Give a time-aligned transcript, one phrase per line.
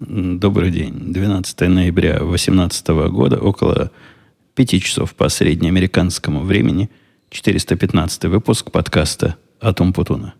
[0.00, 1.12] Добрый день.
[1.12, 3.90] 12 ноября 2018 года, около
[4.54, 6.88] 5 часов по среднеамериканскому времени,
[7.30, 10.34] 415 выпуск подкаста «Атом Путуна».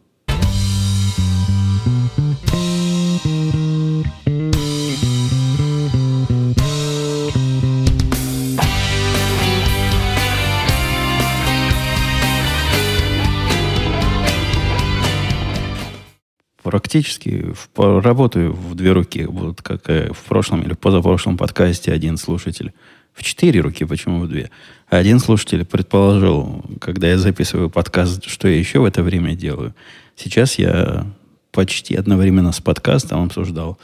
[16.69, 19.25] Практически в, работаю в две руки.
[19.25, 22.75] Вот как в прошлом или позапрошлом подкасте один слушатель.
[23.15, 24.51] В четыре руки, почему в две?
[24.89, 29.75] Один слушатель предположил, когда я записываю подкаст, что я еще в это время делаю.
[30.15, 31.07] Сейчас я
[31.53, 33.79] почти одновременно с подкастом обсуждал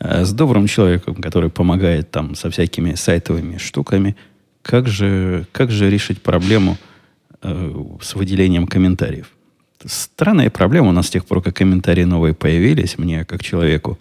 [0.00, 4.16] э, с добрым человеком, который помогает там со всякими сайтовыми штуками,
[4.62, 6.78] как же, как же решить проблему
[7.42, 9.33] э, с выделением комментариев.
[9.84, 13.98] Странная проблема у нас с тех пор, как комментарии новые появились, мне, как человеку,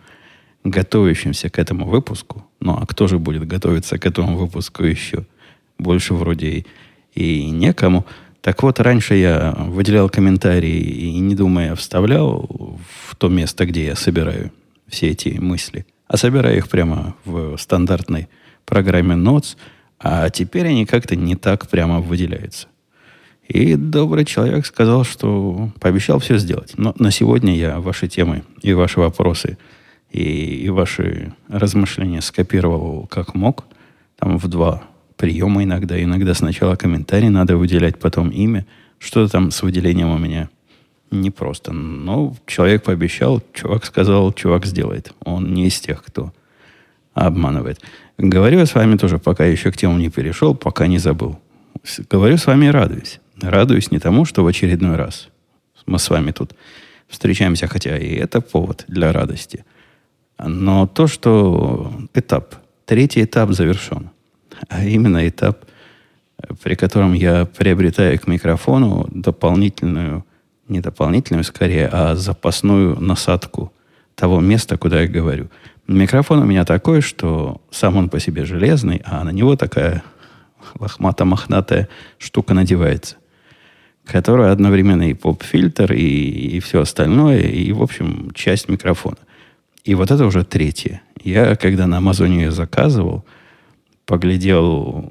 [0.63, 5.25] готовящимся к этому выпуску, ну а кто же будет готовиться к этому выпуску еще?
[5.77, 6.63] Больше вроде и,
[7.15, 8.05] и некому.
[8.41, 13.95] Так вот, раньше я выделял комментарии и, не думая, вставлял в то место, где я
[13.95, 14.51] собираю
[14.87, 15.85] все эти мысли.
[16.07, 18.27] А собираю их прямо в стандартной
[18.65, 19.55] программе Notes,
[19.99, 22.67] а теперь они как-то не так прямо выделяются.
[23.47, 26.73] И добрый человек сказал, что пообещал все сделать.
[26.77, 29.57] Но на сегодня я ваши темы и ваши вопросы
[30.11, 33.65] и, и ваши размышления скопировал как мог.
[34.17, 34.83] Там в два
[35.17, 36.01] приема иногда.
[36.01, 38.65] Иногда сначала комментарий надо выделять, потом имя.
[38.97, 40.49] Что-то там с выделением у меня
[41.11, 41.73] непросто.
[41.73, 45.13] Но человек пообещал, чувак сказал, чувак сделает.
[45.25, 46.31] Он не из тех, кто
[47.13, 47.79] обманывает.
[48.17, 51.39] Говорю я с вами тоже, пока еще к тему не перешел, пока не забыл.
[52.09, 53.19] Говорю с вами и радуюсь.
[53.41, 55.29] Радуюсь не тому, что в очередной раз
[55.85, 56.55] мы с вами тут
[57.07, 59.65] встречаемся, хотя и это повод для радости.
[60.39, 64.11] Но то, что этап, третий этап завершен.
[64.69, 65.65] А именно этап,
[66.63, 70.25] при котором я приобретаю к микрофону дополнительную,
[70.69, 73.73] не дополнительную скорее, а запасную насадку
[74.15, 75.49] того места, куда я говорю.
[75.87, 80.03] Микрофон у меня такой, что сам он по себе железный, а на него такая
[80.79, 83.17] лохмато-мохнатая штука надевается
[84.05, 89.17] которая одновременно и поп-фильтр, и, и все остальное, и, в общем, часть микрофона.
[89.83, 91.01] И вот это уже третье.
[91.23, 93.25] Я, когда на Амазоне ее заказывал,
[94.05, 95.09] поглядел,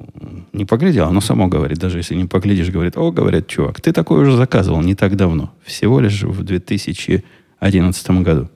[0.53, 4.23] не поглядел, оно само говорит, даже если не поглядишь, говорит, о, говорят, чувак, ты такой
[4.23, 8.51] уже заказывал не так давно, всего лишь в 2011 году.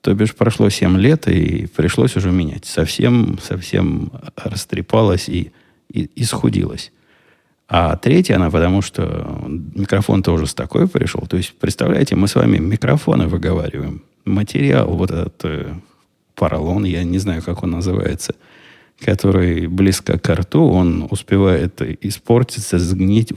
[0.00, 2.64] То бишь прошло 7 лет, и пришлось уже менять.
[2.64, 5.52] Совсем, совсем растрепалась и,
[5.92, 6.92] и, и схудилась.
[7.68, 9.40] А третья она, потому что
[9.74, 11.22] микрофон тоже с такой пришел.
[11.22, 14.02] То есть, представляете, мы с вами микрофоны выговариваем.
[14.24, 15.74] Материал, вот этот э,
[16.34, 18.34] поролон, я не знаю, как он называется,
[19.00, 23.32] который близко к рту, он успевает испортиться, сгнить,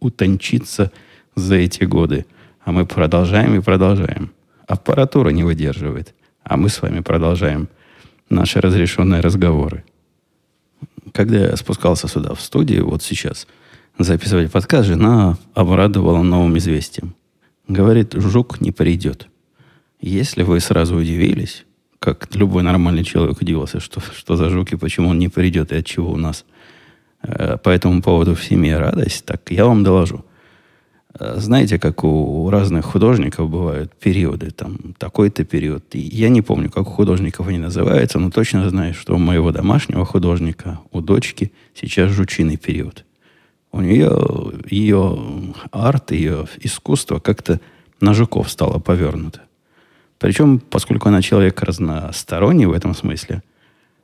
[0.00, 0.90] утончиться
[1.36, 2.26] за эти годы.
[2.64, 4.32] А мы продолжаем и продолжаем.
[4.66, 6.14] Аппаратура не выдерживает.
[6.42, 7.68] А мы с вами продолжаем
[8.30, 9.84] наши разрешенные разговоры.
[11.12, 13.46] Когда я спускался сюда, в студию, вот сейчас–
[13.98, 17.14] записывать подкаст, жена обрадовала новым известием.
[17.68, 19.28] Говорит, жук не придет.
[20.00, 21.64] Если вы сразу удивились,
[21.98, 25.76] как любой нормальный человек удивился, что, что за жук и почему он не придет, и
[25.76, 26.44] от чего у нас
[27.22, 30.24] э, по этому поводу в семье радость, так я вам доложу.
[31.18, 35.84] Э, знаете, как у, разных художников бывают периоды, там такой-то период.
[35.94, 39.52] И я не помню, как у художников они называются, но точно знаю, что у моего
[39.52, 43.04] домашнего художника, у дочки сейчас жучиный период–
[43.74, 45.18] у нее ее
[45.72, 47.60] арт, ее искусство как-то
[48.00, 49.40] на жуков стало повернуто.
[50.20, 53.42] Причем, поскольку она человек разносторонний в этом смысле,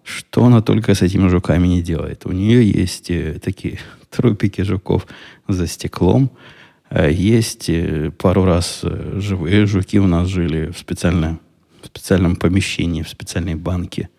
[0.02, 2.26] что она только с этими жуками не делает.
[2.26, 3.78] У нее есть э, такие
[4.10, 5.06] трупики жуков
[5.46, 6.32] за стеклом.
[6.90, 11.38] Э, есть э, пару раз живые жуки у нас жили в, специально,
[11.82, 14.08] в специальном помещении, в специальной банке–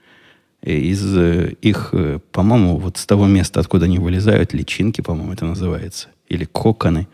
[0.61, 5.33] Э, из э, их, э, по-моему, вот с того места, откуда они вылезают, личинки, по-моему,
[5.33, 7.07] это называется, или коконы.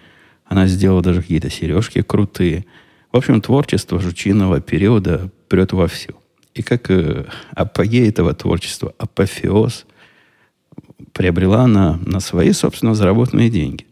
[0.45, 2.65] Она сделала даже какие-то сережки крутые.
[3.12, 6.15] В общем, творчество жучиного периода прет вовсю.
[6.53, 9.86] И как э, апогей этого творчества, апофеоз,
[11.13, 13.87] приобрела она на свои, собственно, заработанные деньги.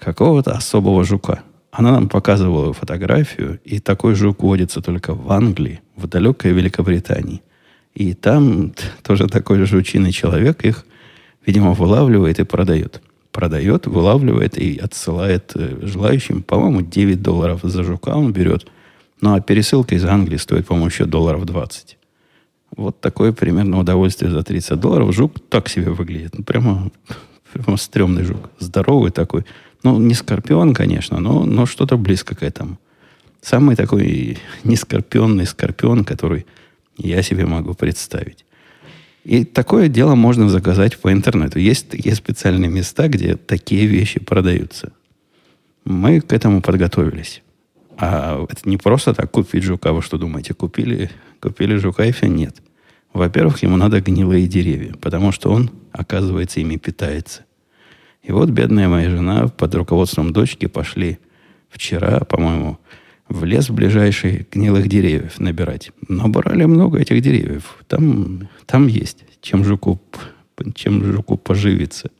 [0.00, 1.42] Какого-то особого жука.
[1.70, 7.42] Она нам показывала фотографию, и такой жук водится только в Англии, в далекой Великобритании.
[7.94, 10.86] И там тоже такой же жучиный человек их,
[11.46, 13.02] видимо, вылавливает и продает.
[13.30, 16.42] Продает, вылавливает и отсылает э, желающим.
[16.42, 18.66] По-моему, 9 долларов за жука он берет.
[19.20, 21.98] Ну, а пересылка из Англии стоит, по-моему, еще долларов 20.
[22.76, 25.14] Вот такое примерно удовольствие за 30 долларов.
[25.14, 26.38] Жук так себе выглядит.
[26.38, 26.90] Ну, прямо,
[27.52, 28.50] прямо стрёмный жук.
[28.58, 29.44] Здоровый такой.
[29.82, 32.78] Ну, не скорпион, конечно, но, но что-то близко к этому.
[33.40, 36.46] Самый такой нескорпионный скорпион, который
[36.96, 38.44] я себе могу представить.
[39.24, 41.58] И такое дело можно заказать по интернету.
[41.58, 44.92] Есть, есть специальные места, где такие вещи продаются.
[45.84, 47.42] Мы к этому подготовились.
[47.98, 49.92] А это не просто так купить жука.
[49.92, 51.10] Вы что думаете, купили,
[51.40, 52.28] купили жука и все?
[52.28, 52.56] Нет.
[53.12, 57.44] Во-первых, ему надо гнилые деревья, потому что он, оказывается, ими питается.
[58.22, 61.18] И вот бедная моя жена под руководством дочки пошли
[61.70, 62.78] вчера, по-моему,
[63.28, 65.92] в лес ближайший гнилых деревьев набирать.
[66.08, 67.76] Набрали много этих деревьев.
[67.86, 70.00] Там, там есть чем жуку,
[70.74, 72.10] чем жуку поживиться.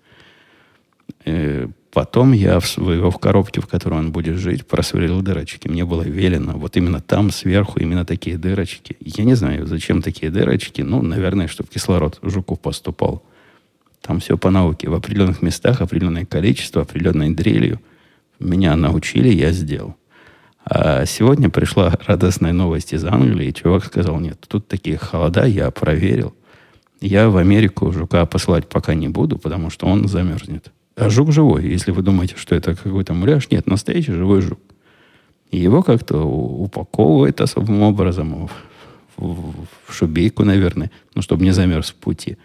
[1.25, 5.69] Э, потом я в, его в коробке, в которой он будет жить, просверлил дырочки.
[5.69, 8.97] Мне было велено, вот именно там сверху именно такие дырочки.
[9.01, 10.83] Я не знаю, зачем такие дырочки.
[10.83, 13.23] Ну, наверное, чтобы кислород жуку поступал.
[14.03, 14.89] Там все по науке.
[14.89, 17.81] В определенных местах определенное количество, определенной дрелью.
[18.39, 19.97] Меня научили, я сделал.
[20.65, 25.71] А сегодня пришла радостная новость из Англии, и чувак сказал, нет, тут такие холода, я
[25.71, 26.35] проверил.
[27.01, 30.71] Я в Америку жука посылать пока не буду, потому что он замерзнет.
[30.97, 31.67] А жук живой.
[31.67, 34.61] Если вы думаете, что это какой-то муляж, нет, настоящий живой жук.
[35.51, 38.53] И его как-то упаковывает особым образом в,
[39.17, 42.37] в, в шубейку, наверное, ну, чтобы не замерз в пути.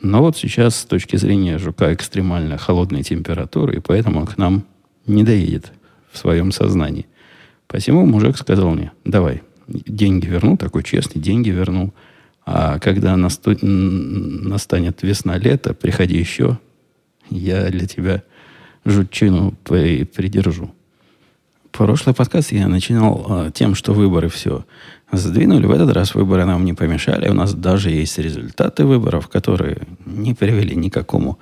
[0.00, 4.64] Но вот сейчас с точки зрения жука экстремально холодные температуры, и поэтому он к нам
[5.06, 5.72] не доедет
[6.12, 7.06] в своем сознании.
[7.66, 11.92] Посему мужик сказал мне, давай, деньги верну, такой честный, деньги верну.
[12.44, 13.56] А когда насту...
[13.62, 16.58] настанет весна-лето, приходи еще,
[17.28, 18.22] я для тебя
[18.84, 20.04] жутчину при...
[20.04, 20.72] придержу.
[21.76, 24.64] Прошлый подкаст я начинал а, тем, что выборы все
[25.12, 25.66] сдвинули.
[25.66, 27.28] В этот раз выборы нам не помешали.
[27.28, 31.38] У нас даже есть результаты выборов, которые не привели ни к какому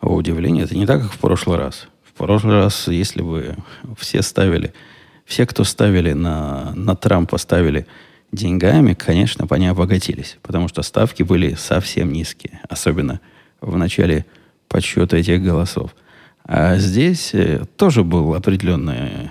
[0.00, 0.64] удивлению.
[0.64, 1.86] Это не так, как в прошлый раз.
[2.02, 3.54] В прошлый раз, если бы
[3.96, 4.74] все ставили
[5.24, 7.86] все, кто ставили на, на Трампа, ставили
[8.32, 13.20] деньгами, конечно, по ней обогатились, потому что ставки были совсем низкие, особенно
[13.60, 14.26] в начале
[14.68, 15.94] подсчета этих голосов.
[16.44, 19.30] А здесь э, тоже был определенный,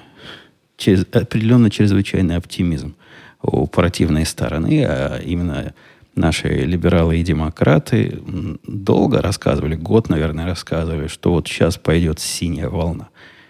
[0.77, 2.95] через, определенный чрезвычайный оптимизм
[3.41, 5.73] у противной стороны, а именно
[6.15, 8.19] наши либералы и демократы
[8.65, 13.09] долго рассказывали, год, наверное, рассказывали, что вот сейчас пойдет синяя волна.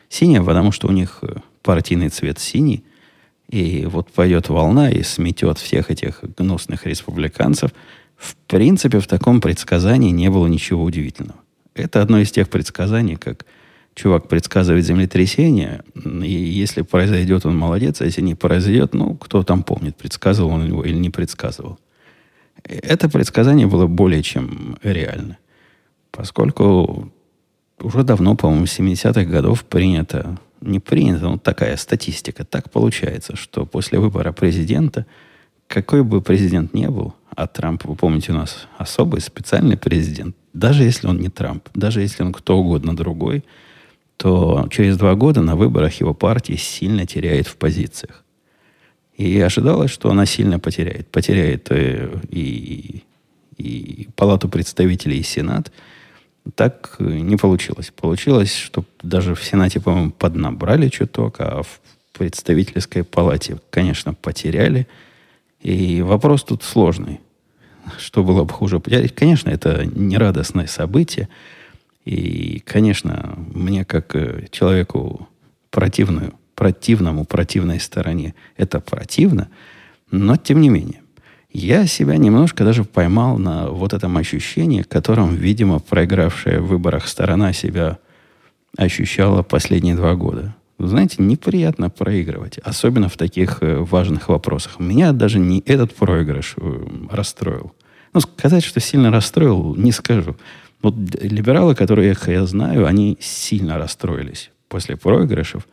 [0.09, 2.83] Синяя, потому что у них э, партийный цвет синий,
[3.49, 7.71] и вот пойдет волна и сметет всех этих гнусных республиканцев,
[8.15, 11.39] в принципе, в таком предсказании не было ничего удивительного.
[11.75, 13.45] Это одно из тех предсказаний, как
[13.97, 19.63] чувак предсказывает землетрясение, и если произойдет, он молодец, а если не произойдет, ну, кто там
[19.63, 21.79] помнит, предсказывал он его или не предсказывал.
[22.63, 25.37] Это предсказание было более чем реально,
[26.11, 27.11] поскольку
[27.81, 32.43] уже давно, по-моему, с 70-х годов принято не принято, но такая статистика.
[32.43, 35.05] Так получается, что после выбора президента,
[35.67, 40.83] какой бы президент ни был, а Трамп, вы помните, у нас особый специальный президент, даже
[40.83, 43.43] если он не Трамп, даже если он кто угодно другой,
[44.17, 48.23] то через два года на выборах его партия сильно теряет в позициях.
[49.15, 51.07] И ожидалось, что она сильно потеряет.
[51.07, 53.03] Потеряет э, и,
[53.57, 55.71] и Палату представителей, и Сенат–
[56.55, 57.91] так э, не получилось.
[57.95, 61.79] Получилось, что даже в Сенате, по-моему, поднабрали чуток, а в
[62.17, 64.87] представительской палате, конечно, потеряли.
[65.61, 67.19] И вопрос тут сложный.
[67.97, 69.13] Что было бы хуже потерять?
[69.15, 71.29] Конечно, это нерадостное событие.
[72.07, 75.27] И, конечно, мне как э, человеку
[75.71, 79.49] противную, противному, противной стороне это противно.
[80.09, 81.01] Но, тем не менее,
[81.51, 87.51] я себя немножко даже поймал на вот этом ощущении, которым, видимо, проигравшая в выборах сторона
[87.51, 87.97] себя
[88.77, 90.55] ощущала последние два года.
[90.79, 94.79] Знаете, неприятно проигрывать, особенно в таких э, важных вопросах.
[94.79, 97.73] Меня даже не этот проигрыш э, расстроил.
[98.13, 100.37] Ну, сказать, что сильно расстроил, не скажу.
[100.81, 105.67] Вот либералы, которых я знаю, они сильно расстроились после проигрышев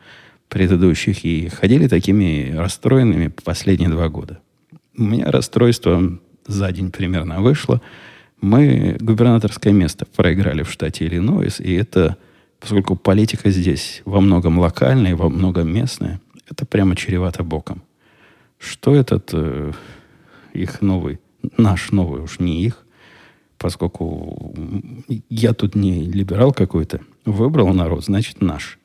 [0.49, 4.39] предыдущих и ходили такими расстроенными последние два года.
[4.97, 7.81] У меня расстройство за день примерно вышло.
[8.41, 12.17] Мы губернаторское место проиграли в штате Иллинойс, и это,
[12.59, 17.81] поскольку политика здесь во многом локальная, во многом местная, это прямо чревато боком.
[18.59, 19.73] Что этот э,
[20.53, 21.19] их новый,
[21.57, 22.84] наш новый, уж не их,
[23.57, 24.53] поскольку
[25.29, 28.79] я тут не либерал какой-то, выбрал народ, значит наш.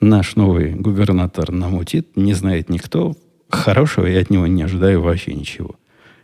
[0.00, 3.16] Наш новый губернатор намутит, не знает никто,
[3.48, 5.76] хорошего я от него не ожидаю вообще ничего.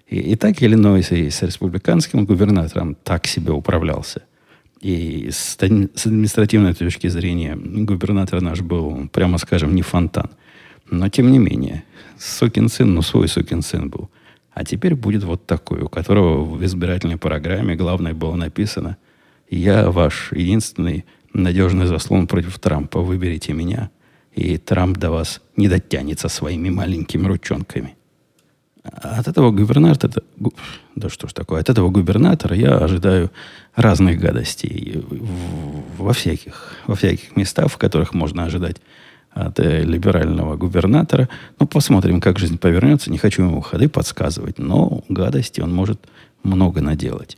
[0.06, 4.22] И, и так Иллинойс и с республиканским губернатором так себе управлялся.
[4.80, 10.30] И с, с административной точки зрения губернатор наш был, прямо скажем, не фонтан.
[10.90, 11.84] Но тем не менее,
[12.18, 14.10] сукин сын, ну свой сукин сын был.
[14.54, 18.96] А теперь будет вот такой, у которого в избирательной программе главное было написано
[19.50, 23.90] «Я ваш единственный надежный заслон против Трампа, выберите меня,
[24.32, 27.96] и Трамп до вас не дотянется своими маленькими ручонками».
[28.84, 30.12] От этого губернатора,
[30.94, 33.32] да что ж такое, от этого губернатора я ожидаю
[33.74, 35.02] разных гадостей
[35.98, 38.76] во всяких, во всяких местах, в которых можно ожидать
[39.34, 41.28] от э, либерального губернатора.
[41.58, 43.10] Ну, посмотрим, как жизнь повернется.
[43.10, 46.00] Не хочу ему ходы подсказывать, но гадости он может
[46.44, 47.36] много наделать.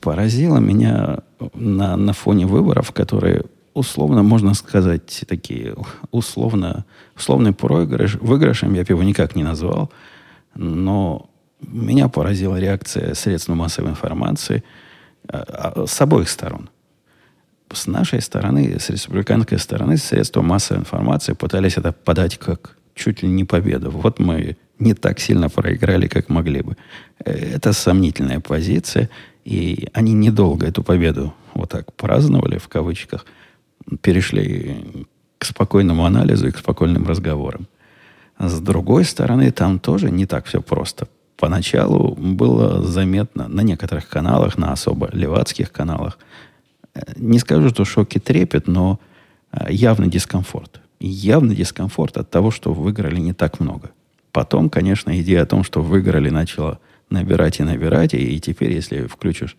[0.00, 1.20] Поразило меня
[1.54, 5.74] на, на фоне выборов, которые условно, можно сказать, такие
[6.10, 6.84] условно,
[7.16, 8.16] условный проигрыш.
[8.16, 9.90] Выигрышем я бы его никак не назвал,
[10.54, 14.64] но меня поразила реакция средств массовой информации
[15.28, 15.44] а,
[15.76, 16.70] а, с обоих сторон
[17.76, 23.28] с нашей стороны, с республиканской стороны, средства массовой информации пытались это подать как чуть ли
[23.28, 23.90] не победу.
[23.90, 26.76] Вот мы не так сильно проиграли, как могли бы.
[27.18, 29.08] Это сомнительная позиция,
[29.44, 33.26] и они недолго эту победу вот так праздновали, в кавычках,
[34.00, 35.06] перешли
[35.38, 37.66] к спокойному анализу и к спокойным разговорам.
[38.38, 41.08] С другой стороны, там тоже не так все просто.
[41.36, 46.18] Поначалу было заметно на некоторых каналах, на особо левацких каналах,
[47.16, 49.00] не скажу, что шок и трепет, но
[49.52, 50.80] э, явный дискомфорт.
[51.00, 53.90] Явный дискомфорт от того, что выиграли не так много.
[54.32, 56.78] Потом, конечно, идея о том, что выиграли, начала
[57.10, 59.56] набирать и набирать, и, теперь, если включишь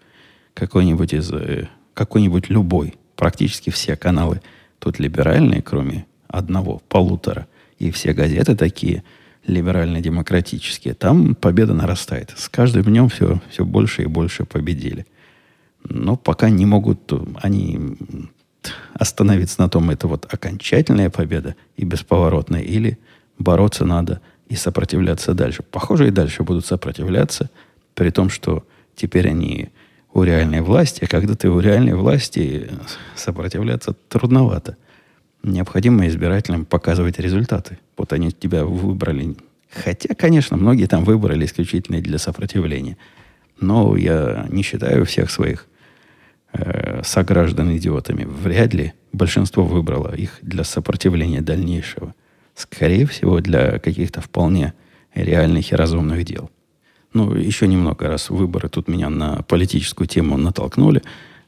[0.53, 4.41] какой-нибудь из э, какой-нибудь любой, практически все каналы
[4.79, 7.47] тут либеральные, кроме одного, полутора,
[7.79, 9.03] и все газеты такие
[9.45, 12.33] либерально-демократические, там победа нарастает.
[12.35, 15.05] С каждым днем все, все больше и больше победили–
[15.83, 17.97] но пока не могут они
[18.93, 22.97] остановиться на том, это вот окончательная победа и бесповоротная, или
[23.39, 25.63] бороться надо и сопротивляться дальше.
[25.63, 27.49] Похоже, и дальше будут сопротивляться,
[27.93, 28.65] при том, что
[28.95, 29.69] теперь они
[30.13, 32.69] у реальной власти, а когда ты у реальной власти,
[33.15, 34.77] сопротивляться трудновато.
[35.43, 37.77] Необходимо избирателям показывать результаты.
[37.95, 39.37] Вот они тебя выбрали.
[39.69, 42.97] Хотя, конечно, многие там выбрали исключительно для сопротивления.
[43.59, 45.67] Но я не считаю всех своих
[46.53, 48.25] э, сограждан идиотами.
[48.25, 52.13] Вряд ли большинство выбрало их для сопротивления дальнейшего.
[52.55, 54.73] Скорее всего, для каких-то вполне
[55.13, 56.49] реальных и разумных дел.
[57.13, 61.01] Ну, еще немного раз выборы тут меня на политическую тему натолкнули.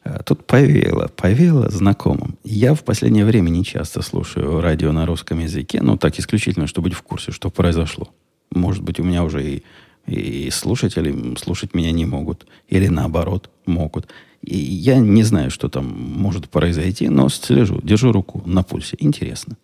[0.04, 2.38] Э, тут повеяло, повеяло знакомым.
[2.44, 6.90] Я в последнее время не часто слушаю радио на русском языке, ну, так исключительно, чтобы
[6.90, 8.10] быть в курсе, что произошло.
[8.52, 9.64] Может быть, у меня уже и,
[10.10, 12.48] и слушатели слушать меня не могут.
[12.68, 14.08] Или наоборот, могут.
[14.42, 18.96] И я не знаю, что там может произойти, но слежу, держу руку на пульсе.
[19.00, 19.58] Интересно.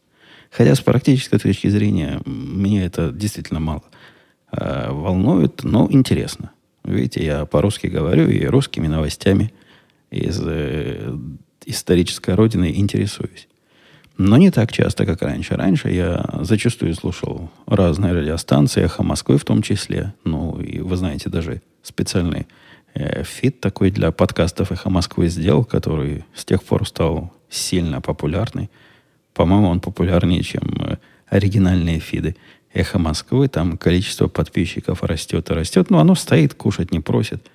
[0.52, 3.84] Хотя с практической точки зрения мне это действительно мало
[4.52, 6.52] э, волнует, но интересно.
[6.84, 9.54] Видите, я по-русски говорю и русскими новостями
[10.12, 11.18] из э,
[11.66, 13.48] исторической родины интересуюсь.
[14.18, 15.56] Но не так часто, как раньше.
[15.56, 20.14] Раньше я зачастую слушал разные радиостанции, эхо Москвы в том числе.
[20.24, 22.46] Ну, и вы знаете, даже специальные
[22.96, 28.70] Э, фит такой для подкастов «Эхо Москвы» сделал, который с тех пор стал сильно популярный.
[29.34, 32.38] По-моему, он популярнее, чем э, оригинальные фиды
[32.74, 33.50] «Эхо Москвы».
[33.50, 35.90] Там количество подписчиков растет и растет.
[35.90, 37.46] Но оно стоит, кушать не просит.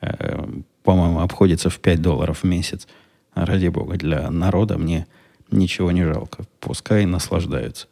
[0.00, 0.44] Э,
[0.82, 2.88] по-моему, обходится в 5 долларов в месяц.
[3.34, 5.06] Ради бога, для народа мне
[5.50, 6.44] ничего не жалко.
[6.60, 7.86] Пускай наслаждаются.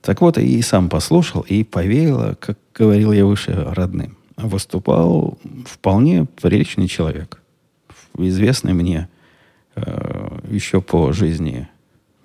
[0.00, 6.88] Так вот, и сам послушал, и повеяло, как говорил я выше, родным выступал вполне приличный
[6.88, 7.40] человек.
[8.16, 9.08] Известный мне
[9.76, 11.68] э, еще по жизни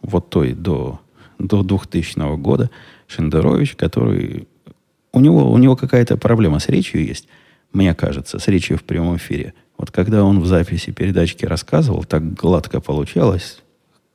[0.01, 1.00] вот той до,
[1.38, 2.69] до 2000 года
[3.07, 4.48] Шендерович, который...
[5.12, 7.27] У него, у него какая-то проблема с речью есть,
[7.74, 9.53] мне кажется, с речью в прямом эфире.
[9.77, 13.63] Вот когда он в записи передачки рассказывал, так гладко получалось,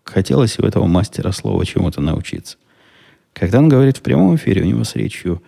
[0.04, 2.56] хотелось у этого мастера слова чему-то научиться.
[3.32, 5.42] Когда он говорит в прямом эфире, у него с речью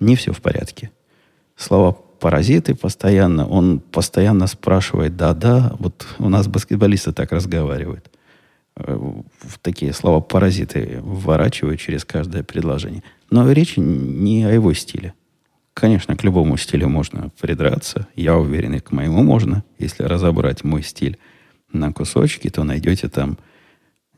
[0.00, 0.90] не все в порядке
[1.58, 3.46] слова паразиты постоянно.
[3.46, 8.10] Он постоянно спрашивает, да-да, вот у нас баскетболисты так разговаривают.
[8.76, 13.02] Э, в такие слова паразиты вворачивают через каждое предложение.
[13.30, 15.12] Но речь не о его стиле.
[15.74, 18.08] Конечно, к любому стилю можно придраться.
[18.16, 19.62] Я уверен, и к моему можно.
[19.78, 21.18] Если разобрать мой стиль
[21.72, 23.38] на кусочки, то найдете там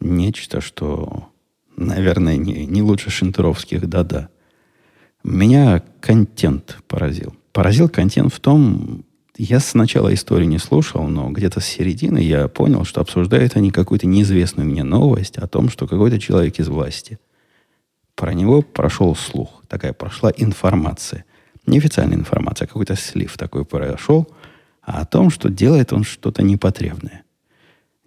[0.00, 1.28] нечто, что,
[1.76, 4.28] наверное, не, не лучше шинтеровских «да-да».
[5.22, 7.34] Меня контент поразил.
[7.52, 9.04] поразил контент в том,
[9.36, 14.06] я сначала истории не слушал, но где-то с середины я понял, что обсуждают они какую-то
[14.06, 17.18] неизвестную мне новость о том, что какой-то человек из власти.
[18.14, 19.62] Про него прошел слух.
[19.66, 21.24] Такая прошла информация.
[21.66, 24.28] Неофициальная информация, а какой-то слив такой прошел,
[24.82, 27.22] о том, что делает он что-то непотребное.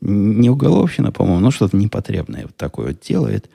[0.06, 3.50] Не уголовщина, по-моему, но что-то непотребное вот такое вот делает.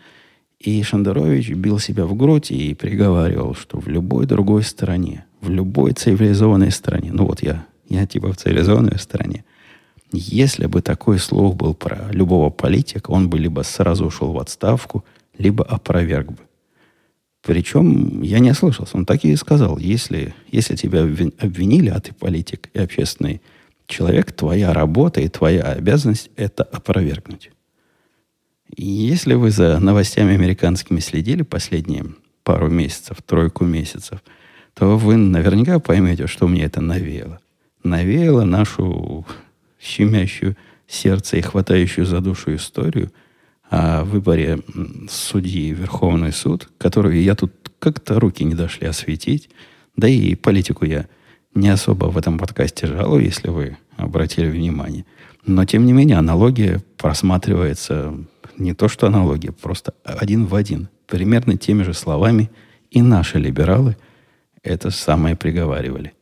[0.58, 5.92] И Шандерович бил себя в грудь и приговаривал, что в любой другой стране, в любой
[5.92, 9.44] цивилизованной стране, ну вот я, я типа в цивилизованной стране,
[10.10, 15.04] если бы такой слух был про любого политика, он бы либо сразу ушел в отставку,
[15.36, 16.38] либо опроверг бы.
[17.42, 18.96] Причем я не ослышался.
[18.96, 19.78] Он так и сказал.
[19.78, 23.40] Если, если тебя обвинили, а ты политик и общественный
[23.88, 27.50] человек, твоя работа и твоя обязанность– это опровергнуть.
[28.76, 32.04] И если вы за новостями американскими следили последние
[32.44, 34.22] пару месяцев, тройку месяцев,
[34.74, 37.40] то вы наверняка поймете, что мне это навеяло.
[37.82, 39.26] Навеяло нашу
[39.80, 43.10] щемящую сердце и хватающую за душу историю
[43.70, 44.60] о выборе
[45.08, 49.50] судьи Верховный суд, которую я тут как-то руки не дошли осветить.
[49.96, 51.06] Да и политику я
[51.54, 55.04] не особо в этом подкасте жалую, если вы обратили внимание.
[55.46, 58.14] Но, тем не менее, аналогия просматривается
[58.56, 60.88] не то что аналогия, просто один в один.
[61.06, 62.50] Примерно теми же словами
[62.90, 63.96] и наши либералы
[64.62, 66.12] это самое приговаривали.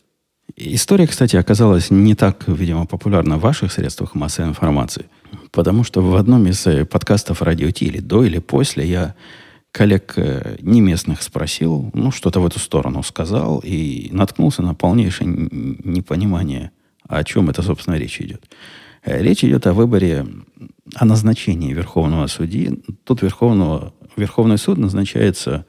[0.55, 5.07] История, кстати, оказалась не так, видимо, популярна в ваших средствах массовой информации,
[5.51, 9.15] потому что в одном из э, подкастов «Радио Ти» или до, или после я
[9.77, 15.29] коллег э, не местных спросил, ну, что-то в эту сторону сказал, и наткнулся на полнейшее
[15.29, 16.71] непонимание,
[17.07, 18.43] о чем это, собственно, речь идет.
[19.05, 20.27] Э, речь идет о выборе,
[20.95, 22.83] о назначении Верховного судьи.
[23.05, 25.67] Тут Верховного, Верховный суд назначается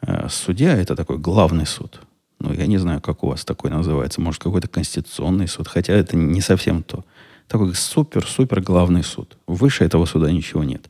[0.00, 2.00] э, судья, это такой главный суд.
[2.38, 4.22] Ну, я не знаю, как у вас такой называется.
[4.22, 5.68] Может, какой-то конституционный суд.
[5.68, 7.04] Хотя это не совсем то.
[7.48, 9.36] Такой супер-супер главный суд.
[9.46, 10.86] Выше этого суда ничего нет.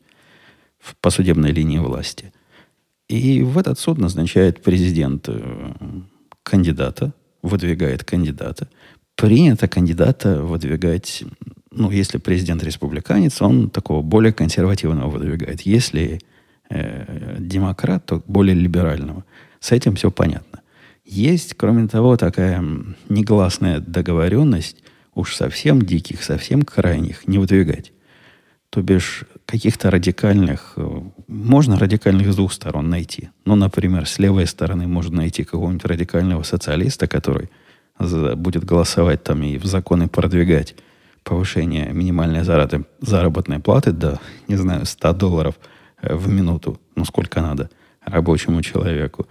[1.00, 2.32] По судебной линии власти.
[3.12, 5.72] И в этот суд назначает президент э,
[6.42, 8.68] кандидата, выдвигает кандидата.
[9.16, 11.22] Принято кандидата выдвигать
[11.70, 15.60] ну, если президент республиканец, он такого более консервативного выдвигает.
[15.60, 16.20] Если
[16.70, 19.24] э, демократ, то более либерального.
[19.60, 20.62] С этим все понятно.
[21.04, 22.64] Есть, кроме того, такая
[23.10, 24.82] негласная договоренность
[25.14, 27.92] уж совсем диких, совсем крайних не выдвигать.
[28.72, 33.28] То бишь каких-то радикальных, э, можно радикальных с двух сторон найти.
[33.44, 37.50] Ну, например, с левой стороны можно найти какого-нибудь радикального социалиста, который
[37.98, 40.74] будет голосовать там и в законы продвигать
[41.22, 42.44] повышение минимальной
[43.00, 45.54] заработной платы до, не знаю, 100 долларов
[46.00, 47.68] э, в минуту, ну сколько надо
[48.02, 49.26] рабочему человеку.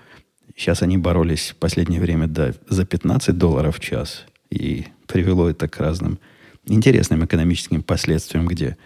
[0.56, 4.26] Сейчас они боролись в последнее время до, за 15 долларов в час.
[4.52, 6.20] И привело это к разным
[6.66, 8.78] интересным экономическим последствиям, где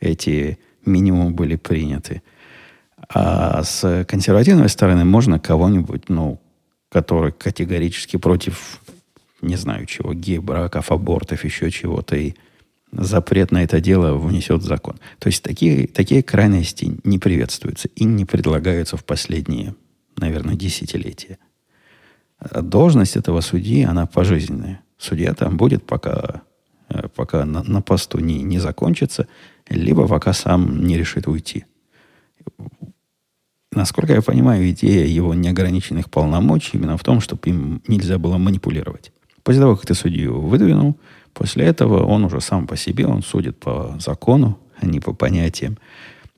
[0.00, 2.22] эти минимумы были приняты.
[3.08, 6.40] А с консервативной стороны можно кого-нибудь, ну,
[6.88, 8.80] который категорически против
[9.42, 12.34] не знаю чего, гей-браков, абортов, еще чего-то, и
[12.92, 14.96] запрет на это дело внесет закон.
[15.18, 19.74] То есть такие, такие крайности не приветствуются и не предлагаются в последние,
[20.16, 21.38] наверное, десятилетия.
[22.40, 24.82] Должность этого судьи, она пожизненная.
[24.98, 26.42] Судья там будет, пока,
[27.14, 29.26] пока на, на посту не, не закончится,
[29.68, 31.64] либо пока сам не решит уйти.
[33.72, 39.12] Насколько я понимаю, идея его неограниченных полномочий именно в том, чтобы им нельзя было манипулировать.
[39.42, 40.96] После того, как ты судью выдвинул,
[41.34, 45.76] после этого он уже сам по себе, он судит по закону, а не по понятиям,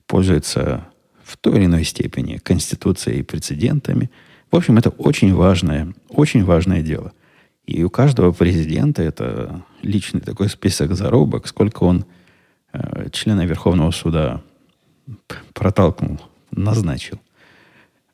[0.05, 0.85] пользуется
[1.23, 4.09] в той или иной степени Конституцией и прецедентами.
[4.51, 7.13] В общем, это очень важное, очень важное дело.
[7.65, 12.05] И у каждого президента это личный такой список заробок, сколько он
[12.73, 14.41] э, члена Верховного суда
[15.53, 16.19] протолкнул,
[16.51, 17.19] назначил.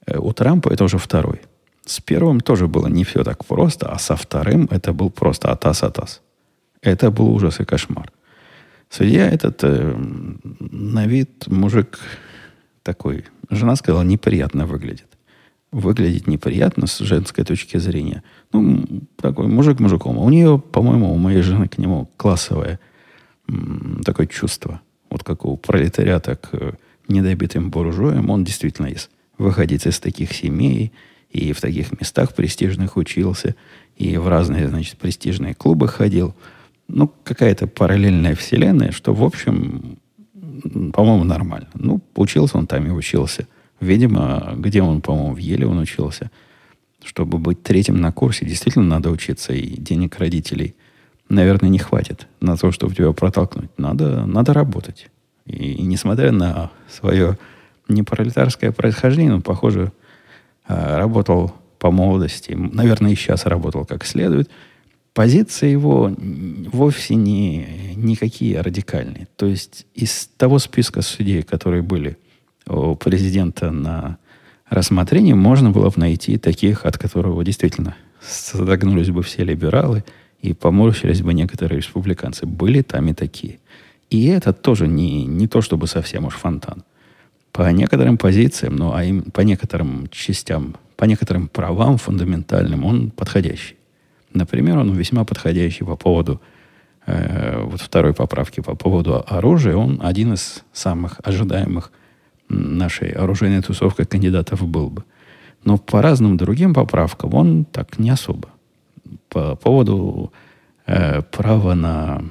[0.06, 1.42] Э, у Трампа это уже второй–
[1.86, 6.22] с первым тоже было не все так просто, а со вторым это был просто атас-атас.
[6.82, 8.12] Это был ужас и кошмар.
[8.90, 9.96] Судья этот э,
[10.60, 12.00] на вид мужик
[12.82, 15.15] такой, жена сказала, неприятно выглядит.
[15.76, 18.24] Выглядит неприятно с женской точки зрения.
[18.54, 18.86] Ну,
[19.18, 20.18] такой мужик мужиком.
[20.18, 22.80] У нее, по-моему, у моей жены к нему классовое
[24.04, 24.82] такое чувство.
[25.10, 26.74] Вот как у пролетариата к э,
[27.08, 28.30] недобитым буржуям.
[28.30, 30.92] Он действительно есть выходить из таких семей–
[31.36, 33.56] и в таких местах престижных учился,
[33.98, 36.34] и в разные, значит, престижные клубы ходил.
[36.88, 39.98] Ну, какая-то параллельная вселенная, что, в общем,
[40.94, 41.68] по-моему, нормально.
[41.74, 43.48] Ну, учился он там и учился.
[43.86, 46.32] Видимо, где он, по-моему, в Еле он учился.
[47.04, 50.76] Чтобы быть третьим на курсе, действительно надо учиться, и денег родителей,
[51.30, 53.70] наверное, не хватит на то, чтобы тебя протолкнуть.
[53.78, 55.10] Надо, надо работать.
[55.46, 57.38] И, и несмотря на свое
[57.88, 59.92] непролетарское происхождение, он, похоже,
[60.68, 64.50] а, работал по молодости, наверное, и сейчас работал как следует,
[65.14, 66.12] позиции его
[66.72, 69.28] вовсе не никакие радикальные.
[69.36, 72.18] То есть из того списка судей, которые были
[72.68, 74.18] у президента на
[74.70, 80.04] рассмотрении, можно было бы найти таких, от которого действительно содрогнулись бы все либералы
[80.42, 82.46] и поморщились бы некоторые республиканцы.
[82.46, 83.60] Были там и такие.
[84.10, 86.84] И это тоже не, не то, чтобы совсем уж фонтан.
[87.52, 93.76] По некоторым позициям, ну, а им, по некоторым частям, по некоторым правам фундаментальным он подходящий.
[94.34, 96.42] Например, он весьма подходящий по поводу
[97.06, 99.76] э, вот второй поправки по поводу оружия.
[99.76, 101.92] Он один из самых ожидаемых
[102.50, 105.04] нашей оружейной тусовкой кандидатов был бы.
[105.64, 108.50] Но по разным другим поправкам он так не особо.
[109.30, 110.32] По поводу
[110.86, 112.24] э, права на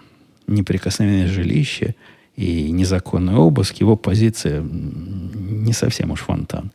[0.46, 1.94] неприкосновенное жилище
[2.36, 6.70] и незаконный обыск, его позиция не совсем уж фонтан.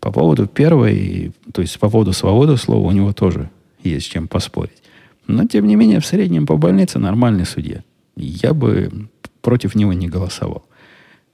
[0.00, 3.50] По поводу первой, то есть по поводу свободы слова, у него тоже
[3.82, 4.82] есть чем поспорить.
[5.26, 7.82] Но, тем не менее, в среднем по больнице нормальный судья.
[8.16, 9.08] Я бы
[9.40, 10.64] против него не голосовал.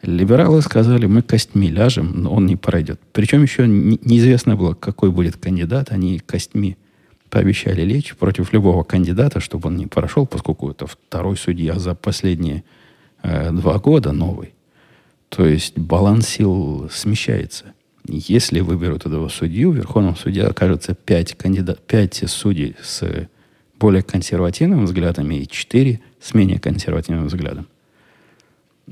[0.03, 3.01] Либералы сказали, мы костьми ляжем, но он не пройдет.
[3.13, 5.93] Причем еще неизвестно было, какой будет кандидат.
[5.93, 6.77] Они костьми
[7.31, 12.65] пообещали лечь против любого кандидата, чтобы он не прошел, поскольку это второй судья за последние
[13.23, 14.55] э, два года новый.
[15.29, 17.73] То есть баланс сил смещается.
[18.05, 23.29] Если выберут этого судью, в Верховном суде окажется пять, кандидат, пять судей с
[23.79, 27.69] более консервативным взглядами и четыре с менее консервативным взглядом.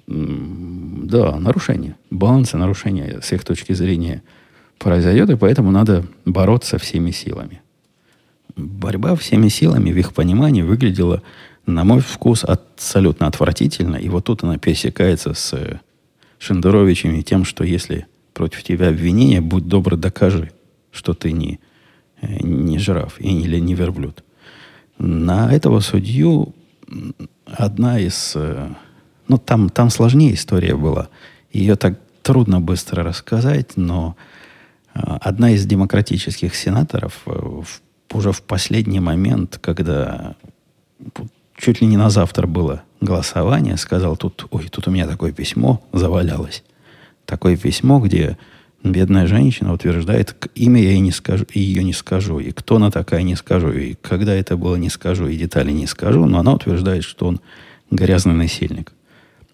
[0.07, 1.97] Да, нарушение.
[2.11, 4.23] Баланса нарушения с их точки зрения
[4.79, 7.61] произойдет, и поэтому надо бороться всеми силами.
[8.57, 11.23] Борьба всеми силами в их понимании выглядела,
[11.67, 13.97] на мой вкус, абсолютно отвратительно.
[13.97, 15.81] И вот тут она пересекается с
[16.39, 20.51] Шендеровичем и тем, что если против тебя обвинение, будь добр, докажи,
[20.91, 21.61] что ты не,
[22.23, 24.25] э, не жираф и не, не верблюд.
[24.99, 26.55] На этого судью
[27.47, 28.37] одна из...
[29.31, 31.09] Э, ну, там, там сложнее история была.
[31.53, 34.17] Ее так трудно быстро рассказать, но
[34.95, 37.65] э, одна из демократических сенаторов в,
[38.13, 40.35] уже в последний момент, когда
[41.57, 45.81] чуть ли не на завтра было голосование, сказал, тут, ой, тут у меня такое письмо
[45.93, 46.63] завалялось
[47.31, 48.37] такое письмо, где
[48.83, 53.23] бедная женщина утверждает, имя я ей не скажу, ее не скажу, и кто она такая
[53.23, 57.05] не скажу, и когда это было не скажу, и детали не скажу, но она утверждает,
[57.05, 57.41] что он
[57.91, 58.93] грязный насильник.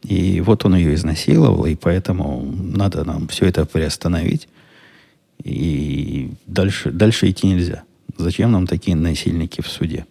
[0.06, 4.48] И вот он ее изнасиловал, и поэтому надо нам все это приостановить.
[5.42, 7.82] И дальше, дальше идти нельзя.
[8.16, 10.06] Зачем нам такие насильники в суде?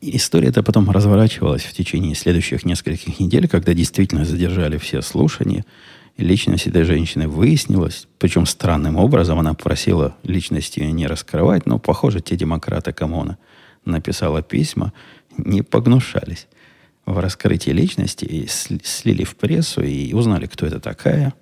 [0.00, 5.64] История эта потом разворачивалась в течение следующих нескольких недель, когда действительно задержали все слушания–
[6.16, 12.20] личность этой женщины выяснилась, причем странным образом она просила личность ее не раскрывать, но, похоже,
[12.20, 13.38] те демократы, кому она
[13.84, 14.92] написала письма,
[15.36, 16.46] не погнушались
[17.06, 21.32] в раскрытии личности и слили в прессу и узнали, кто это такая.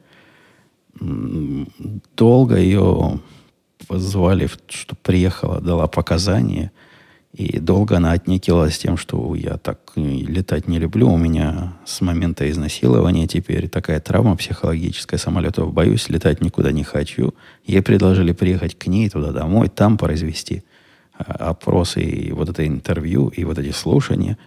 [1.01, 3.21] Долго ее
[3.89, 6.71] позвали, что приехала, дала показания–
[7.35, 11.11] и долго она отнекилась тем, что я так летать не люблю.
[11.11, 15.19] У меня с момента изнасилования теперь такая травма психологическая.
[15.19, 17.35] Самолетов боюсь, летать никуда не хочу.
[17.65, 20.63] Ей предложили приехать к ней туда домой, там произвести
[21.19, 24.39] а, опросы и вот это интервью, и вот эти слушания,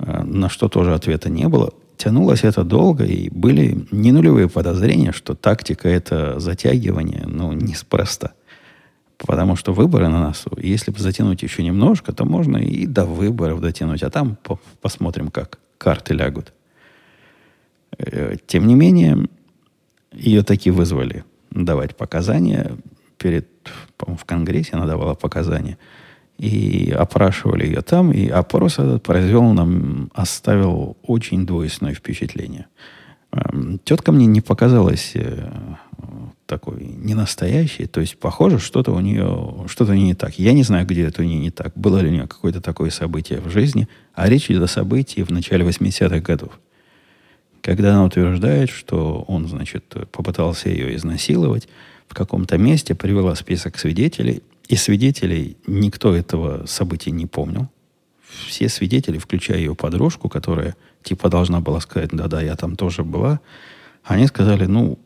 [0.00, 1.72] на что тоже ответа не было.
[1.96, 8.32] Тянулось это долго, и были не нулевые подозрения, что тактика это затягивание, ну, неспроста.
[9.18, 10.50] Потому что выборы на носу.
[10.56, 14.02] Если бы затянуть еще немножко, то можно и до выборов дотянуть.
[14.02, 16.54] А там по посмотрим, как карты лягут.
[17.98, 19.28] Э, тем не менее,
[20.12, 22.72] ее таки вызвали давать показания.
[23.18, 23.46] Перед,
[23.98, 25.76] в Конгрессе она давала показания.
[26.40, 28.12] И опрашивали ее там.
[28.12, 32.66] И опрос этот произвел нам, оставил очень двойственное впечатление.
[33.32, 35.50] Эм, тетка мне не показалась э,
[36.46, 37.84] такой ненастоящий.
[37.84, 40.38] То есть, похоже, что-то у нее, что-то не так.
[40.38, 41.74] Я не знаю, где это у нее не так.
[41.76, 43.86] Было ли у нее какое-то такое событие в жизни.
[44.14, 46.58] А речь идет о событии в начале 80-х годов.
[47.60, 51.68] Когда она утверждает, что он, значит, попытался ее изнасиловать
[52.08, 54.42] в каком-то месте, привела список свидетелей.
[54.70, 57.68] И свидетелей никто этого события не помнил.
[58.46, 63.40] Все свидетели, включая ее подружку, которая типа должна была сказать, да-да, я там тоже была,
[64.04, 65.00] они сказали, ну,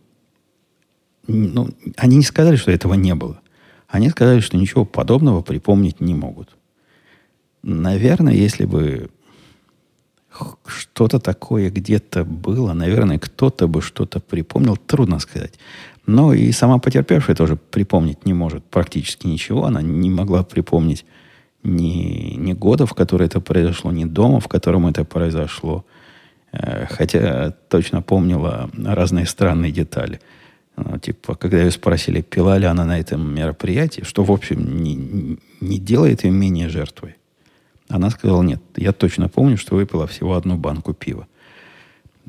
[1.27, 3.41] ну, они не сказали, что этого не было.
[3.89, 6.55] Они сказали, что ничего подобного припомнить не могут.
[7.63, 9.09] Наверное, если бы
[10.67, 15.59] что-то такое где-то было, наверное, кто-то бы что-то припомнил, трудно сказать.
[16.07, 19.65] Но и сама потерпевшая тоже припомнить не может практически ничего.
[19.65, 21.07] Она не могла припомнить
[21.63, 25.85] ни, ни года, в который это произошло, ни дома, в котором это произошло.
[26.53, 30.21] Э, хотя точно помнила разные странные детали.
[30.77, 35.39] Ну, типа, когда ее спросили, пила ли она на этом мероприятии, что, в общем, не,
[35.61, 37.17] не делает ее менее жертвой.
[37.89, 41.29] Она сказала, нет, я точно помню, что выпила всего одну банку пива.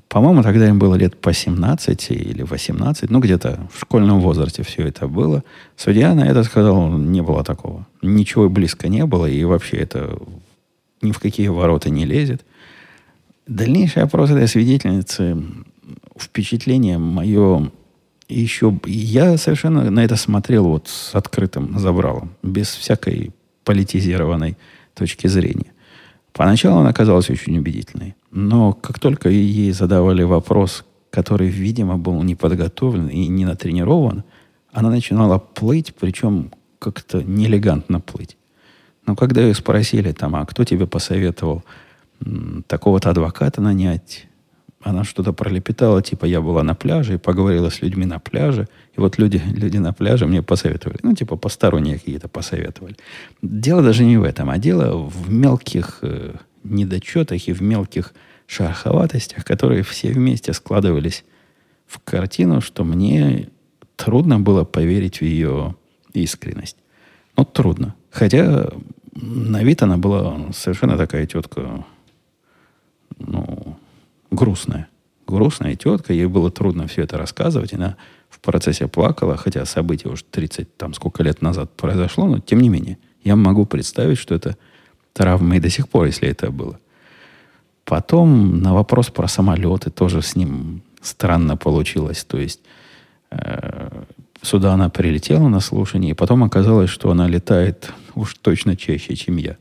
[0.07, 4.87] По-моему, тогда им было лет по 17 или 18, ну, где-то в школьном возрасте все
[4.87, 5.43] это было.
[5.75, 7.85] Судья на это сказал, не было такого.
[8.01, 10.17] Ничего близко не было, и вообще это
[11.01, 12.45] ни в какие ворота не лезет.
[13.47, 15.37] Дальнейший опрос этой свидетельницы,
[16.17, 17.71] впечатление мое
[18.27, 18.77] еще...
[18.85, 23.31] Я совершенно на это смотрел вот с открытым забралом, без всякой
[23.63, 24.57] политизированной
[24.93, 25.73] точки зрения.
[26.35, 28.15] Поначалу она казалась очень убедительной.
[28.29, 34.25] Но как только ей задавали вопрос, который, видимо, был не подготовлен и не натренирован,
[34.73, 38.35] она начинала плыть, причем как-то неэлегантно плыть.
[39.07, 41.63] Но когда ее спросили, там, а кто тебе посоветовал
[42.67, 44.27] такого-то адвоката нанять,
[44.85, 49.01] она что-то пролепетала, типа я была на пляже и поговорила с людьми на пляже, и
[49.01, 50.99] вот люди, люди на пляже мне посоветовали.
[51.01, 52.95] Ну, типа посторонние какие-то посоветовали.
[53.41, 58.13] Дело даже не в этом, а дело в мелких э, недочетах и в мелких
[58.45, 61.25] шероховатостях, которые все вместе складывались
[61.87, 63.49] в картину, что мне
[63.95, 65.75] трудно было поверить в ее
[66.13, 66.77] искренность.
[67.35, 67.95] Ну, трудно.
[68.11, 68.69] Хотя
[69.15, 71.83] на вид она была совершенно такая тетка,
[73.17, 73.54] ну,
[74.35, 74.87] грустная.
[75.27, 77.73] Грустная тетка, ей было трудно все это рассказывать.
[77.73, 77.97] Она
[78.29, 82.69] в процессе плакала, хотя событие уже 30, там сколько лет назад произошло, но тем не
[82.69, 84.57] менее, я могу представить, что это
[85.13, 86.79] травма и до сих пор, если это было.
[87.85, 92.23] Потом на вопрос про самолеты тоже с ним странно получилось.
[92.23, 92.61] То есть
[93.31, 94.03] э,
[94.41, 99.37] сюда она прилетела на слушание, и потом оказалось, что она летает уж точно чаще, чем
[99.37, 99.57] я.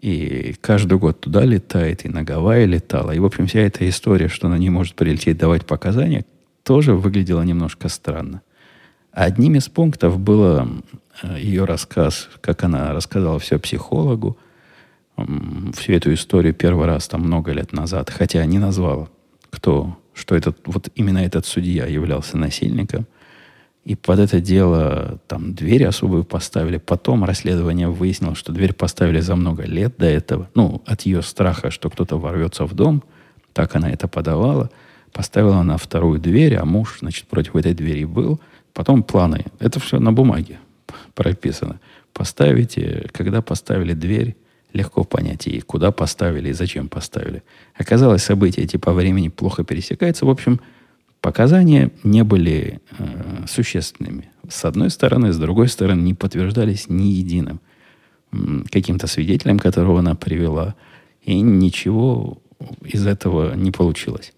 [0.00, 3.10] И каждый год туда летает, и на Гавайи летала.
[3.10, 6.24] И, в общем, вся эта история, что она не может прилететь давать показания,
[6.62, 8.42] тоже выглядела немножко странно.
[9.10, 10.68] Одним из пунктов было
[11.36, 14.38] ее рассказ, как она рассказала все психологу,
[15.74, 19.08] всю эту историю первый раз там много лет назад, хотя не назвала,
[19.50, 23.06] кто, что этот, вот именно этот судья являлся насильником–
[23.88, 26.76] и под это дело там дверь особую поставили.
[26.76, 30.50] Потом расследование выяснило, что дверь поставили за много лет до этого.
[30.54, 33.02] Ну, от ее страха, что кто-то ворвется в дом.
[33.54, 34.68] Так она это подавала.
[35.10, 38.42] Поставила она вторую дверь, а муж, значит, против этой двери был.
[38.74, 39.46] Потом планы.
[39.58, 40.58] Это все на бумаге
[41.14, 41.80] прописано.
[42.12, 44.36] Поставите, когда поставили дверь,
[44.74, 47.42] легко понять, и куда поставили, и зачем поставили.
[47.74, 50.26] Оказалось, события эти по времени плохо пересекаются.
[50.26, 50.60] В общем,
[51.20, 54.30] Показания не были э, существенными.
[54.48, 57.60] С одной стороны, с другой стороны, не подтверждались ни единым
[58.70, 60.74] каким-то свидетелем, которого она привела,
[61.22, 62.38] и ничего
[62.84, 64.32] из этого не получилось.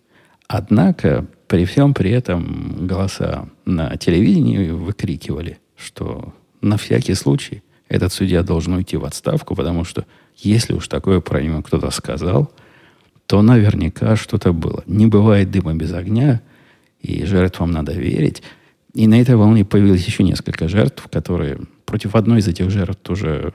[0.47, 8.43] Однако, при всем при этом голоса на телевидении выкрикивали, что на всякий случай этот судья
[8.43, 12.51] должен уйти в отставку, потому что если уж такое про него кто-то сказал,
[13.27, 14.83] то наверняка что-то было.
[14.87, 16.41] Не бывает дыма без огня,
[17.03, 18.43] и жертвам надо верить.
[18.95, 23.53] И на этой волне появилось еще несколько жертв, которые против одной из этих жертв тоже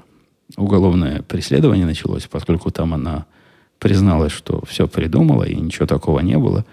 [0.57, 3.25] уголовное преследование началось, поскольку там она
[3.79, 6.65] призналась, что все придумала и ничего такого не было.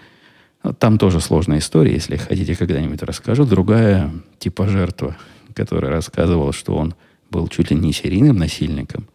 [0.79, 3.45] Там тоже сложная история, если хотите, когда-нибудь расскажу.
[3.45, 5.17] Другая типа жертва,
[5.55, 6.95] которая рассказывала, что он
[7.31, 9.09] был чуть ли не серийным насильником,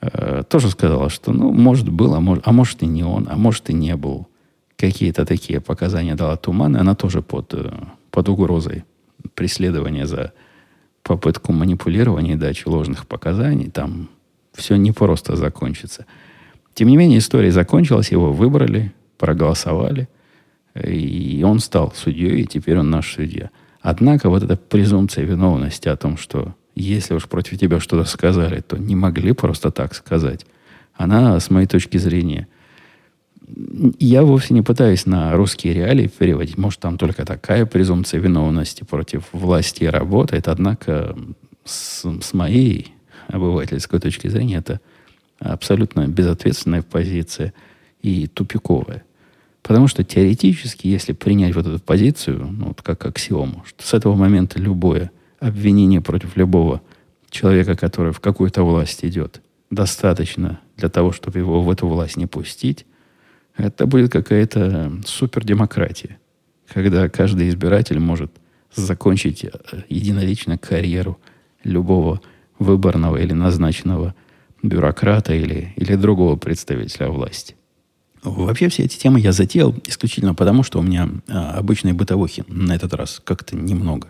[0.00, 3.36] э, тоже сказала, что, ну, может, был, а может, а может и не он, а
[3.36, 4.28] может и не был
[4.82, 7.70] какие-то такие показания дала Туман, и она тоже под, э,
[8.10, 8.84] под угрозой
[9.36, 10.32] преследования за
[11.04, 13.70] попытку манипулирования и дачи ложных показаний.
[13.70, 14.08] Там
[14.52, 16.04] все не просто закончится.
[16.74, 20.08] Тем не менее, история закончилась, его выбрали, проголосовали,
[20.74, 23.50] и он стал судьей, и теперь он наш судья.
[23.82, 28.76] Однако вот эта презумпция виновности о том, что если уж против тебя что-то сказали, то
[28.76, 30.44] не могли просто так сказать,
[30.94, 32.48] она, с моей точки зрения,
[33.98, 36.58] я вовсе не пытаюсь на русские реалии переводить.
[36.58, 40.48] Может, там только такая презумпция виновности против власти работает.
[40.48, 41.16] Однако
[41.64, 42.94] с, с моей
[43.28, 44.80] обывательской точки зрения это
[45.38, 47.52] абсолютно безответственная позиция
[48.02, 49.04] и тупиковая.
[49.62, 54.16] Потому что теоретически, если принять вот эту позицию, ну, вот как аксиому, что с этого
[54.16, 56.82] момента любое обвинение против любого
[57.30, 62.26] человека, который в какую-то власть идет, достаточно для того, чтобы его в эту власть не
[62.26, 62.86] пустить,
[63.56, 66.18] это будет какая-то супердемократия,
[66.72, 68.32] когда каждый избиратель может
[68.74, 69.50] закончить э,
[69.88, 71.18] единолично карьеру
[71.64, 72.20] любого
[72.58, 74.14] выборного или назначенного
[74.62, 77.56] бюрократа или, или другого представителя власти.
[78.22, 82.72] Вообще все эти темы я затеял исключительно потому, что у меня а, обычной бытовухи на
[82.72, 84.08] этот раз как-то немного.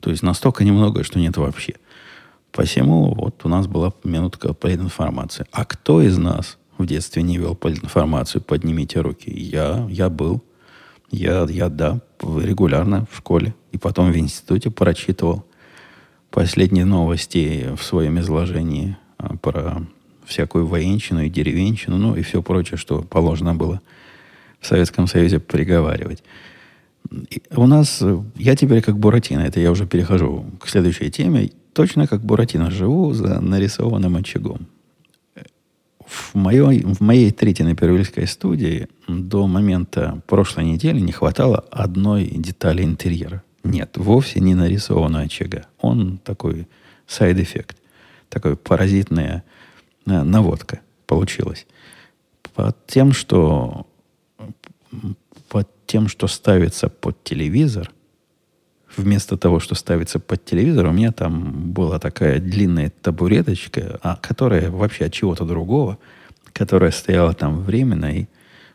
[0.00, 1.74] То есть настолько немного, что нет вообще.
[2.52, 5.46] Посему вот у нас была минутка политинформации.
[5.50, 8.42] А кто из нас в детстве не вел политинформацию?
[8.42, 9.30] Поднимите руки.
[9.30, 10.42] Я, я был.
[11.10, 13.54] Я, я, да, регулярно в школе.
[13.72, 15.44] И потом в институте прочитывал
[16.30, 19.86] последние новости в своем изложении а, про
[20.24, 23.80] всякую военщину и деревенщину, ну и все прочее, что положено было
[24.60, 26.24] в Советском Союзе приговаривать.
[27.30, 28.02] И у нас,
[28.36, 33.12] я теперь как Буратино, это я уже перехожу к следующей теме, точно как Буратино живу
[33.12, 34.66] за нарисованным очагом.
[36.06, 42.82] В моей, в моей третьей напервильской студии до момента прошлой недели не хватало одной детали
[42.82, 43.42] интерьера.
[43.62, 45.66] Нет, вовсе не нарисованного очага.
[45.80, 46.68] Он такой
[47.06, 47.78] side effect.
[48.28, 49.44] Такое паразитное
[50.06, 51.66] Э, наводка получилась.
[52.54, 53.86] Под тем, что
[55.48, 57.90] под тем, что ставится под телевизор,
[58.96, 64.70] вместо того, что ставится под телевизор, у меня там была такая длинная табуреточка, а, которая
[64.70, 65.98] вообще от чего-то другого,
[66.52, 68.26] которая стояла там временно и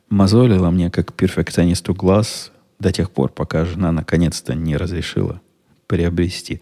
[0.09, 5.41] мозолила мне как перфекционисту глаз до тех пор, пока жена наконец-то не разрешила
[5.87, 6.61] приобрести,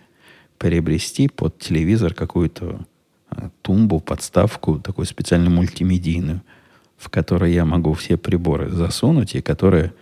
[0.57, 2.85] приобрести под телевизор какую-то
[3.61, 6.41] тумбу, подставку, такую специальную мультимедийную,
[6.97, 9.93] в которой я могу все приборы засунуть, и которая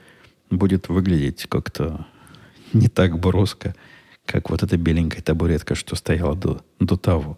[0.50, 2.06] будет выглядеть как-то
[2.82, 3.76] не так броско,
[4.26, 7.38] как вот эта беленькая табуретка, что стояла до, до того.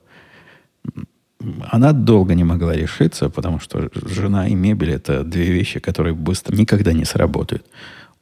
[1.69, 6.55] Она долго не могла решиться, потому что жена и мебель– это две вещи, которые быстро
[6.55, 7.65] никогда не сработают.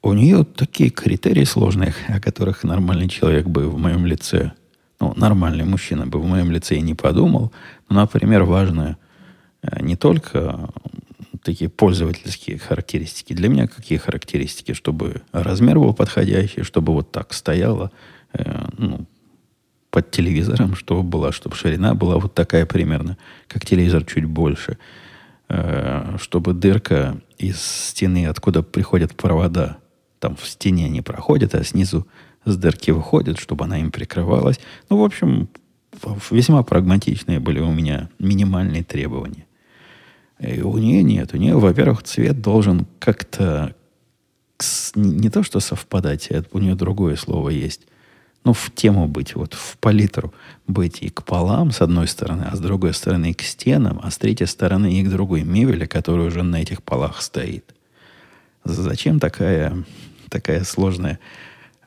[0.01, 4.51] У нее такие критерии сложные, о которых нормальный человек бы в моем лице
[4.99, 7.51] ну, нормальный мужчина бы в моем лице и не подумал.
[7.89, 8.97] Например, важно
[9.61, 10.69] э, не только
[11.45, 13.33] такие пользовательские характеристики.
[13.33, 14.73] Для меня какие характеристики?
[14.73, 17.91] Чтобы размер был подходящий, чтобы вот так стояло
[18.33, 19.05] э, ну,
[19.91, 24.77] под телевизором, чтобы была, чтобы ширина была вот такая примерно, как телевизор чуть больше.
[25.47, 29.77] Э, чтобы дырка из стены, откуда приходят провода,
[30.19, 32.07] там в стене они проходят, а снизу
[32.43, 34.59] с дырки выходит, чтобы она им прикрывалась.
[34.89, 35.49] Ну, в общем,
[36.31, 39.44] весьма прагматичные были у меня минимальные требования.
[40.39, 41.33] И у нее нет.
[41.33, 43.75] У нее, во-первых, цвет должен как-то
[44.95, 47.81] не то что совпадать, это у нее другое слово есть.
[48.45, 50.33] Ну, в тему быть, вот в палитру
[50.67, 54.11] быть и к полам, с одной стороны, а с другой стороны и к стенам, а
[54.11, 57.73] с третьей стороны и к другой мебели, которая уже на этих полах стоит.
[58.63, 59.83] Зачем такая,
[60.29, 61.19] такая сложная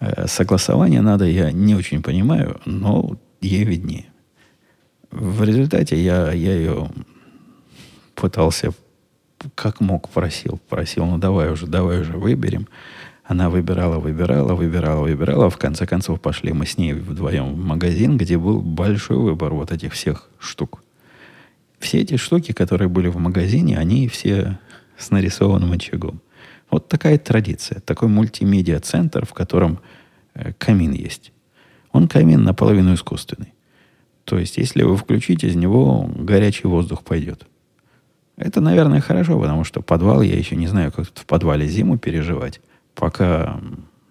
[0.00, 4.06] Э, согласование надо, я не очень понимаю, но ей виднее.
[5.10, 6.90] В результате я, я ее
[8.18, 8.72] пытался,
[9.54, 10.60] как мог, просил.
[10.68, 12.68] Просил, ну давай уже, давай уже выберем.
[13.24, 15.50] Она выбирала, выбирала, выбирала, выбирала.
[15.50, 19.70] В конце концов пошли мы с ней вдвоем в магазин, где был большой выбор вот
[19.70, 20.82] этих всех штук.
[21.78, 24.58] Все эти штуки, которые были в магазине, они все
[24.96, 26.20] с нарисованным очагом.
[26.70, 29.78] Вот такая традиция, такой мультимедиа-центр, в котором
[30.34, 31.32] э, камин есть.
[31.92, 33.54] Он камин наполовину искусственный.
[34.24, 37.47] То есть, если вы включите, из него горячий воздух пойдет.
[38.38, 42.60] Это, наверное, хорошо, потому что подвал, я еще не знаю, как в подвале зиму переживать.
[42.94, 43.60] Пока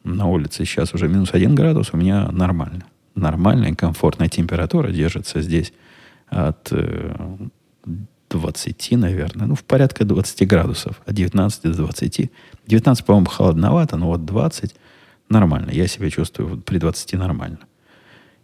[0.04, 2.86] на улице сейчас уже минус один градус, у меня нормально.
[3.16, 5.72] Нормальная, комфортная температура держится здесь
[6.28, 7.16] от э,
[8.30, 12.30] 20, наверное, ну, в порядка 20 градусов, от 19 до 20.
[12.68, 14.76] 19, по-моему, холодновато, но вот 20
[15.30, 15.72] нормально.
[15.72, 17.60] Я себя чувствую при 20 нормально.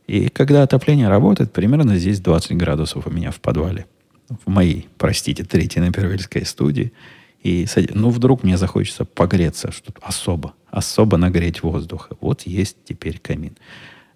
[0.08, 3.86] И когда отопление работает, примерно здесь 20 градусов у меня в подвале.
[4.30, 6.94] В моей, простите, третьей на Первильской студии.
[7.42, 12.10] И, ну, вдруг мне захочется погреться, что особо, особо нагреть воздух.
[12.22, 13.58] Вот есть теперь камин.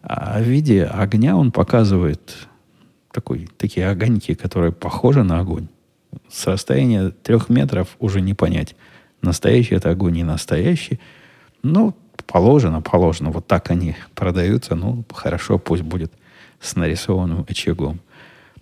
[0.01, 2.47] А в виде огня он показывает
[3.11, 5.67] такой, такие огоньки, которые похожи на огонь.
[6.29, 8.75] С расстояния трех метров уже не понять,
[9.21, 10.99] настоящий это огонь, не настоящий.
[11.63, 11.93] Ну,
[12.27, 13.31] положено, положено.
[13.31, 14.75] Вот так они продаются.
[14.75, 16.13] Ну, хорошо, пусть будет
[16.61, 17.99] с нарисованным очагом.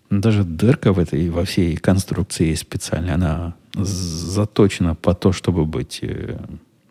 [0.10, 6.38] Даже дырка в этой, во всей конструкции специальная, она заточена по то, чтобы быть э,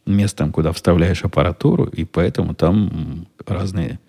[0.07, 4.01] местом, куда вставляешь аппаратуру, и поэтому там разные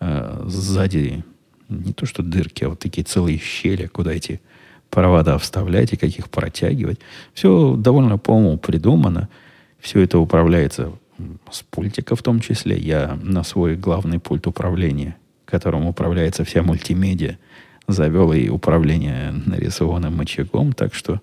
[0.00, 1.24] э, сзади
[1.68, 4.40] не то что дырки, а вот такие целые щели, куда эти
[4.90, 7.00] провода вставлять и как их протягивать.
[7.34, 9.28] Все довольно по-моему придумано.
[9.80, 10.92] Все это управляется
[11.50, 12.78] с пультика в том числе.
[12.78, 17.38] Я на свой главный пульт управления, которым управляется вся мультимедиа,
[17.88, 20.72] завел и управление нарисованным очагом.
[20.72, 21.20] Так что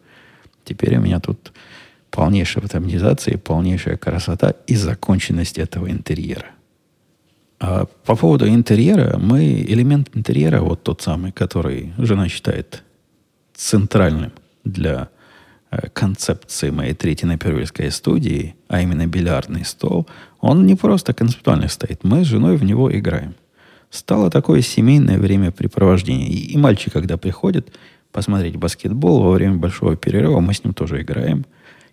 [0.63, 1.51] теперь у меня тут
[2.09, 6.47] полнейшая автоматизация, полнейшая красота и законченность этого интерьера.
[7.59, 12.83] А по поводу интерьера, мы элемент интерьера, вот тот самый, который жена считает
[13.53, 14.31] центральным
[14.63, 15.09] для
[15.71, 20.07] э, концепции моей третьей напервильской студии, а именно бильярдный стол,
[20.41, 22.03] он не просто концептуально стоит.
[22.03, 23.33] Мы с женой в него играем.
[23.93, 26.27] Стало такое семейное времяпрепровождение.
[26.27, 27.77] И, и мальчик, когда приходит
[28.11, 31.45] посмотреть баскетбол во время большого перерыва, мы с ним тоже играем.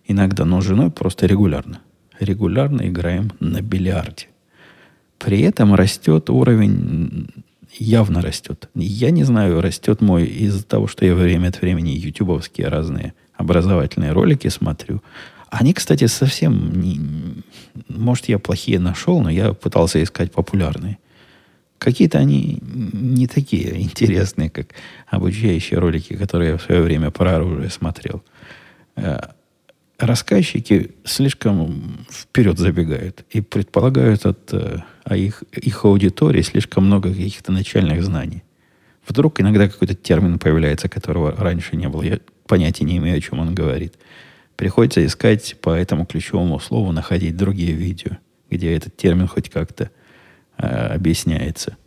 [0.07, 1.79] Иногда, но с женой просто регулярно.
[2.19, 4.29] Регулярно играем на бильярде.
[5.19, 7.29] При этом растет уровень,
[7.77, 8.67] явно растет.
[8.73, 14.11] Я не знаю, растет мой из-за того, что я время от времени ютубовские разные образовательные
[14.11, 15.03] ролики смотрю.
[15.51, 16.99] Они, кстати, совсем не...
[17.89, 20.97] Может, я плохие нашел, но я пытался искать популярные.
[21.81, 24.67] Какие-то они не такие интересные, как
[25.07, 28.23] обучающие ролики, которые я в свое время про оружие смотрел.
[28.95, 29.19] Э,
[29.97, 37.51] рассказчики слишком вперед забегают и предполагают от э, а их, их аудитории слишком много каких-то
[37.51, 38.43] начальных знаний.
[39.07, 42.03] Вдруг иногда какой-то термин появляется, которого раньше не было.
[42.03, 43.95] Я понятия не имею, о чем он говорит.
[44.55, 48.19] Приходится искать по этому ключевому слову, находить другие видео,
[48.51, 49.89] где этот термин хоть как-то
[50.57, 51.77] объясняется.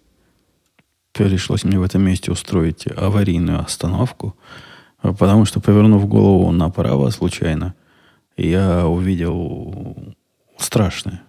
[1.12, 4.37] Пришлось мне в этом месте устроить аварийную остановку,
[5.01, 7.75] потому что, повернув голову направо случайно,
[8.37, 9.97] я увидел
[10.59, 11.23] страшное.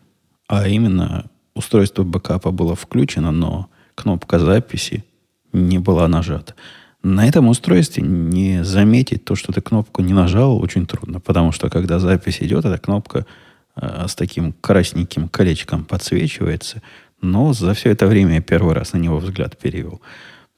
[0.47, 5.05] А именно, устройство бэкапа было включено, но кнопка записи
[5.53, 6.55] не была нажата.
[7.03, 11.69] На этом устройстве не заметить то, что ты кнопку не нажал, очень трудно, потому что
[11.69, 13.27] когда запись идет, эта кнопка
[13.75, 16.81] э, с таким красненьким колечком подсвечивается–
[17.21, 20.01] но за все это время я первый раз на него взгляд перевел.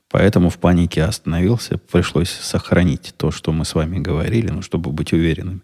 [0.09, 1.77] Поэтому в панике остановился.
[1.77, 5.61] Пришлось сохранить то, что мы с вами говорили, ну, чтобы быть уверенными,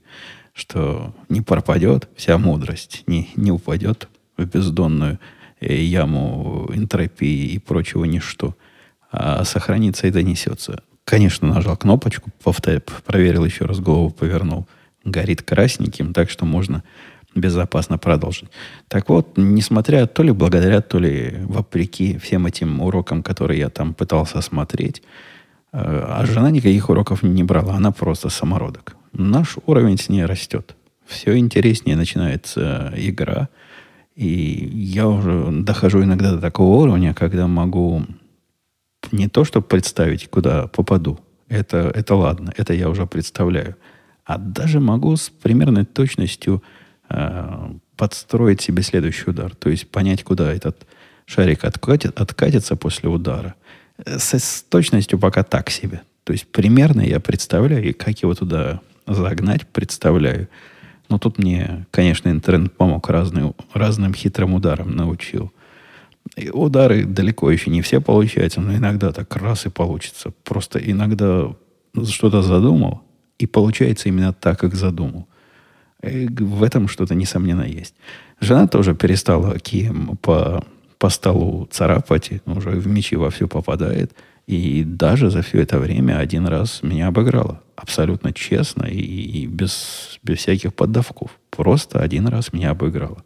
[0.54, 5.20] что не пропадет вся мудрость, не, не упадет в бездонную
[5.60, 8.56] э, яму энтропии и прочего ничто,
[9.12, 10.84] а сохранится и донесется.
[11.06, 14.68] Конечно, нажал кнопочку, повторяю, проверил еще раз, голову повернул.
[15.06, 16.82] Горит красненьким, так что можно
[17.36, 18.50] безопасно продолжить.
[18.88, 23.94] Так вот, несмотря то ли благодаря, то ли вопреки всем этим урокам, которые я там
[23.94, 25.02] пытался смотреть,
[25.72, 28.96] э, а жена никаких уроков не брала, она просто самородок.
[29.14, 30.76] Наш уровень с ней растет.
[31.06, 33.50] Все интереснее начинается игра.
[34.16, 38.04] И я уже дохожу иногда до такого уровня, когда могу
[39.12, 41.20] не то, чтобы представить, куда попаду.
[41.50, 43.76] Это, это ладно, это я уже представляю.
[44.26, 46.64] А даже могу с примерной точностью
[47.14, 49.54] Э, подстроить себе следующий удар.
[49.56, 50.88] То есть понять, куда этот
[51.28, 53.54] шарик откатит, откатится после удара.
[54.04, 56.02] Э, с, с точностью пока так себе.
[56.24, 60.48] То есть примерно я представляю, и как его туда загнать, представляю.
[61.08, 65.52] Но тут мне, конечно, интернет помог разный, разным хитрым ударам научил.
[66.36, 70.34] И удары далеко еще не все получаются, но иногда так раз и получится.
[70.44, 71.54] Просто иногда
[72.10, 73.04] что-то задумал,
[73.38, 75.28] и получается именно так, как задумал.
[76.04, 77.96] Э, в этом что-то, несомненно, есть.
[78.40, 80.64] Жена тоже перестала кием по,
[81.00, 84.12] по столу царапать, уже в мечи вовсю попадает.
[84.46, 87.62] И даже за все это время один раз меня обыграла.
[87.78, 91.32] Абсолютно честно и, и без, без всяких поддавков.
[91.50, 93.24] Просто один раз меня обыграла.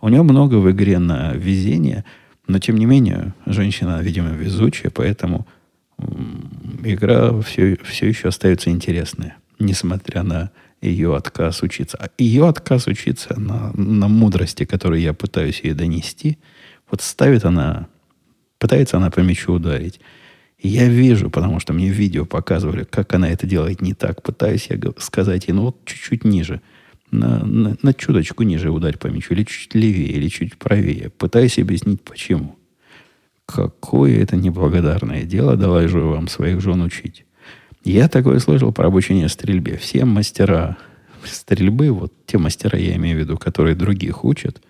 [0.00, 2.04] У нее много в игре на везение,
[2.46, 5.46] но тем не менее, женщина, видимо, везучая, поэтому
[6.82, 10.50] игра все, все еще остается интересной, несмотря на
[10.84, 11.96] ее отказ учиться.
[11.98, 16.38] А ее отказ учиться на, на мудрости, которую я пытаюсь ей донести,
[16.90, 17.88] вот ставит она,
[18.58, 20.00] пытается она по мячу ударить.
[20.58, 24.22] Я вижу, потому что мне видео показывали, как она это делает не так.
[24.22, 26.60] Пытаюсь я сказать ей, ну вот чуть-чуть ниже,
[27.10, 31.10] на, на, на чуточку ниже ударь по мячу, или чуть левее, или чуть правее.
[31.10, 32.56] Пытаюсь объяснить, почему.
[33.46, 35.56] Какое это неблагодарное дело,
[35.88, 37.26] же вам своих жен учить.
[37.84, 39.76] Я такое слышал про обучение стрельбе.
[39.76, 40.78] Все мастера
[41.22, 44.62] стрельбы, вот те мастера, я имею в виду, которые других учат,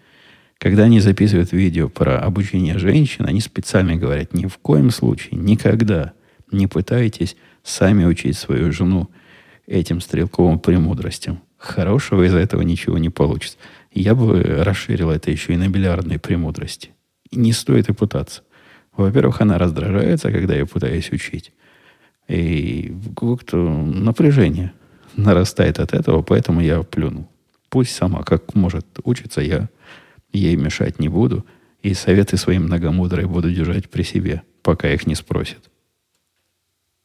[0.58, 6.12] когда они записывают видео про обучение женщин, они специально говорят, ни в коем случае, никогда
[6.50, 9.10] не пытайтесь сами учить свою жену
[9.66, 11.40] этим стрелковым премудростям.
[11.56, 13.58] Хорошего из этого ничего не получится.
[13.92, 16.90] Я бы расширил это еще и на бильярдные премудрости.
[17.30, 18.42] И не стоит и пытаться.
[18.96, 21.52] Во-первых, она раздражается, когда я пытаюсь учить.
[22.28, 24.72] И как-то напряжение
[25.16, 27.28] нарастает от этого, поэтому я плюнул.
[27.68, 29.68] Пусть сама как может учиться, я
[30.32, 31.44] ей мешать не буду.
[31.82, 35.70] И советы свои многомудрые буду держать при себе, пока их не спросят.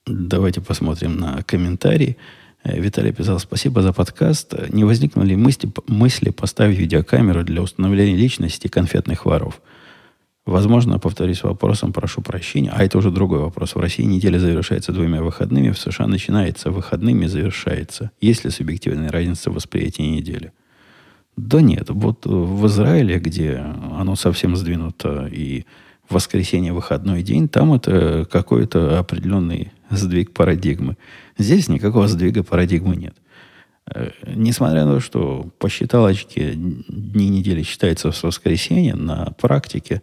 [0.05, 2.17] Давайте посмотрим на комментарии.
[2.63, 4.53] Э, Виталий писал, спасибо за подкаст.
[4.69, 9.61] Не возникнули мысли, мысли поставить видеокамеру для установления личности конфетных воров?
[10.45, 12.71] Возможно, повторюсь вопросом, прошу прощения.
[12.75, 13.75] А это уже другой вопрос.
[13.75, 18.11] В России неделя завершается двумя выходными, в США начинается выходными, завершается.
[18.19, 20.51] Есть ли субъективная разница в восприятии недели?
[21.37, 21.89] Да нет.
[21.89, 23.63] Вот в Израиле, где
[23.97, 25.65] оно совсем сдвинуто, и
[26.09, 30.97] воскресенье выходной день, там это какой-то определенный сдвиг парадигмы.
[31.37, 33.15] Здесь никакого сдвига парадигмы нет.
[33.85, 40.01] Э, несмотря на то, что по считалочке дни недели считаются с воскресенья, на практике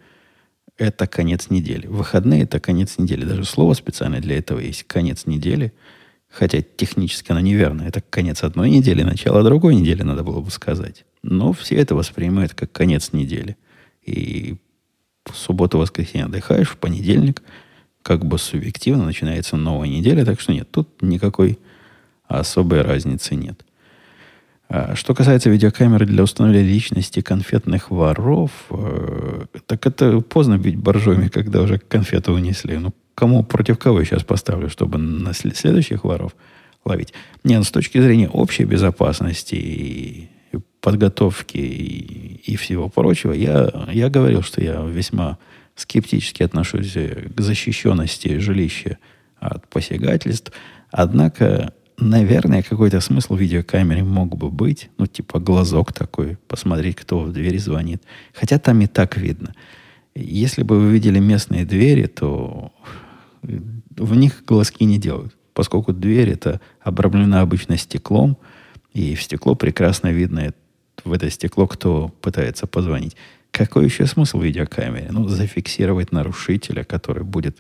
[0.79, 1.87] это конец недели.
[1.87, 3.25] Выходные– это конец недели.
[3.25, 5.73] Даже слово специально для этого есть– конец недели.
[6.29, 7.83] Хотя технически оно неверно.
[7.83, 11.05] Это конец одной недели, начало другой недели, надо было бы сказать.
[11.23, 13.57] Но все это воспринимают как конец недели.
[14.05, 14.57] И
[15.25, 17.43] в субботу-воскресенье отдыхаешь, в понедельник–
[18.07, 21.59] как бы субъективно начинается новая неделя, так что нет, тут никакой
[22.29, 23.65] особой разницы нет.
[24.69, 31.29] А что касается видеокамеры для установления личности конфетных воров, э, так это поздно бить боржоми,
[31.29, 32.77] когда уже конфеты унесли.
[32.79, 36.35] Ну, кому против кого я сейчас поставлю, чтобы на следующих воров
[36.85, 37.15] ловить?
[37.45, 40.31] Не, ну, с точки зрения общей безопасности и
[40.81, 45.39] подготовки и, и всего прочего, я, я говорил, что я весьма
[45.77, 48.99] скептически отношусь к защищенности жилища
[49.39, 50.53] от посягательств.
[50.91, 54.91] Однако, наверное, какой-то смысл в видеокамере мог бы быть.
[54.99, 58.03] Ну, типа глазок такой, посмотреть, кто в двери звонит.
[58.35, 59.55] Хотя там и так видно.
[60.15, 62.73] Если бы вы видели местные двери, то
[63.43, 65.37] в них глазки не делают.
[65.53, 68.37] Поскольку дверь это обрамлена обычно стеклом,
[68.93, 70.53] и в стекло прекрасно видно
[71.05, 73.17] в это стекло, кто пытается позвонить.
[73.51, 75.09] Какой еще смысл в видеокамере?
[75.11, 77.59] Ну, зафиксировать нарушителя, который будет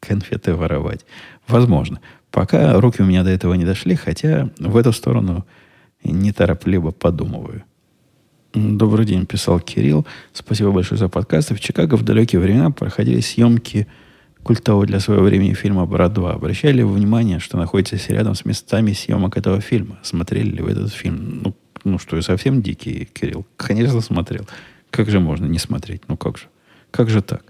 [0.00, 1.04] конфеты воровать.
[1.48, 2.00] Возможно.
[2.30, 5.46] Пока руки у меня до этого не дошли, хотя в эту сторону
[6.04, 7.64] неторопливо подумываю.
[8.54, 10.06] Добрый день, писал Кирилл.
[10.32, 11.50] Спасибо большое за подкаст.
[11.50, 13.86] В Чикаго в далекие времена проходили съемки
[14.42, 16.32] культового для своего времени фильма «Брат 2».
[16.32, 19.98] Обращали внимание, что находится рядом с местами съемок этого фильма?
[20.02, 21.42] Смотрели ли вы этот фильм?
[21.42, 23.44] Ну, ну что, я совсем дикий, Кирилл?
[23.56, 24.46] Конечно, смотрел.
[24.90, 26.02] Как же можно не смотреть?
[26.08, 26.44] Ну как же?
[26.90, 27.44] Как же так?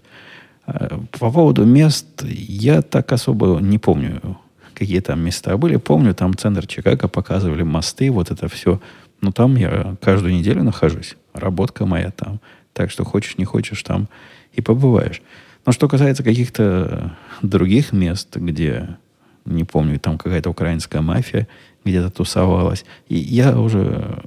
[0.67, 4.39] А, по поводу мест, я так особо не помню,
[4.75, 5.77] какие там места были.
[5.77, 8.81] Помню, там центр Чикаго показывали мосты, вот это все.
[9.21, 11.17] Но там я каждую неделю нахожусь.
[11.33, 12.41] Работка моя там.
[12.73, 14.09] Так что хочешь, не хочешь, там
[14.53, 15.23] и побываешь.
[15.65, 18.99] Но что касается каких-то других мест, где,
[19.45, 21.49] не помню, там какая-то украинская мафия
[21.85, 24.23] где-то тусовалась, и я уже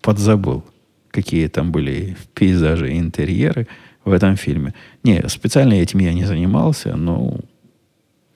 [0.00, 0.64] подзабыл
[1.14, 3.68] какие там были пейзажи и интерьеры
[4.04, 4.74] в этом фильме.
[5.02, 7.38] Не, специально этим я не занимался, но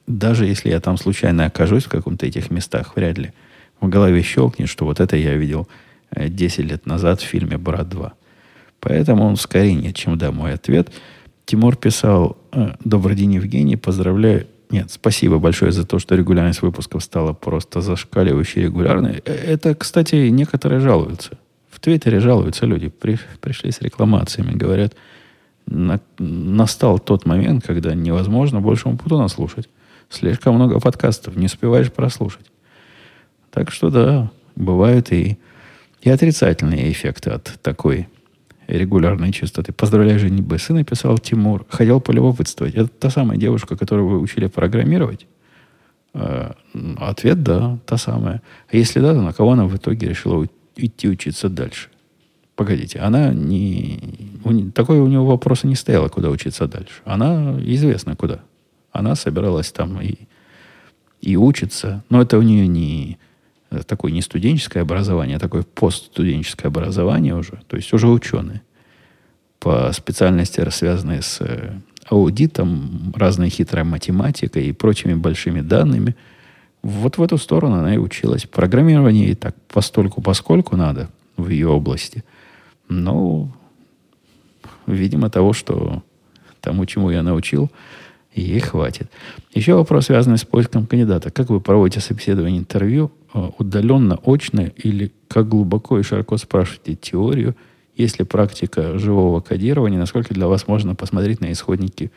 [0.06, 3.32] даже если я там случайно окажусь в каком-то этих местах, вряд ли
[3.80, 5.68] в голове щелкнет, что вот это я видел
[6.16, 8.12] 10 э, лет назад в фильме «Брат 2».
[8.80, 10.90] Поэтому он скорее нет, чем да, мой ответ.
[11.44, 14.46] Тимур писал, «Э, добрый день, Евгений, поздравляю.
[14.70, 19.22] Нет, спасибо большое за то, что регулярность выпусков стала просто зашкаливающей регулярной.
[19.24, 21.38] Э, это, кстати, некоторые жалуются.
[21.70, 24.94] В Твиттере жалуются люди, при, пришли с рекламациями, говорят,
[25.70, 29.68] на, настал тот момент, когда невозможно больше Путуна слушать.
[30.08, 32.50] Слишком много подкастов, не успеваешь прослушать.
[33.50, 35.38] Так что да, бывают и,
[36.00, 38.08] и отрицательные эффекты от такой
[38.66, 39.72] регулярной частоты.
[39.72, 41.66] Поздравляю, Жене Бессы, написал Тимур.
[41.68, 42.74] Хотел полюбопытствовать.
[42.74, 45.26] Это та самая девушка, которую вы учили программировать?
[46.14, 46.52] Э,
[46.98, 48.42] ответ– да, та самая.
[48.70, 50.46] А если да, то на кого она в итоге решила
[50.76, 51.88] идти учиться дальше.
[52.58, 54.00] Погодите, она не...
[54.74, 57.02] Такой у него вопроса не стояло, куда учиться дальше.
[57.04, 58.40] Она известна куда.
[58.90, 60.16] Она собиралась там и,
[61.20, 62.02] и учиться.
[62.10, 63.16] Но это у нее не
[63.86, 67.60] такое не студенческое образование, а такое постстуденческое образование уже.
[67.68, 68.62] То есть уже ученые
[69.60, 71.78] по специальности, связанные с э,
[72.10, 76.16] аудитом, разной хитрой математикой и прочими большими данными–
[76.82, 78.46] вот в эту сторону она и училась.
[78.46, 82.24] Программирование и так постольку поскольку надо в ее области.
[82.88, 83.50] Но,
[84.86, 86.02] видимо, того, что
[86.60, 87.70] тому, чему я научил,
[88.34, 89.10] ей хватит.
[89.54, 91.30] Еще вопрос, связанный с поиском кандидата.
[91.30, 93.10] Как вы проводите собеседование интервью?
[93.34, 97.54] Э, удаленно, очно или как глубоко и широко спрашиваете теорию
[97.96, 99.98] Есть ли практика живого кодирования?
[99.98, 102.12] Насколько для вас можно посмотреть на исходники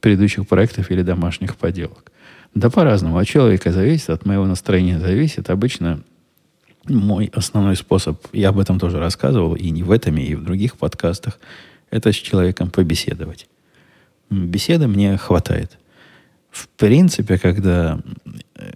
[0.00, 2.12] предыдущих проектов или домашних поделок?
[2.54, 3.18] Да по-разному.
[3.18, 5.50] От человека зависит, от моего настроения зависит.
[5.50, 6.02] Обычно
[6.88, 10.76] мой основной способ, я об этом тоже рассказывал, и не в этом, и в других
[10.76, 11.38] подкастах,
[11.90, 13.48] это с человеком побеседовать.
[14.30, 15.78] Беседы мне хватает.
[16.50, 18.00] В принципе, когда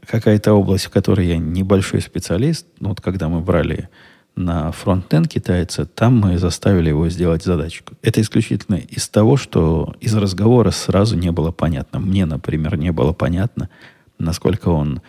[0.07, 3.89] какая-то область, в которой я небольшой специалист, ну вот когда мы брали
[4.37, 7.95] на фронтенд китайца, там мы заставили его сделать задачку.
[8.03, 11.99] Это исключительно из того, что из разговора сразу не было понятно.
[11.99, 13.71] Мне, например, не было понятно,
[14.19, 15.01] насколько он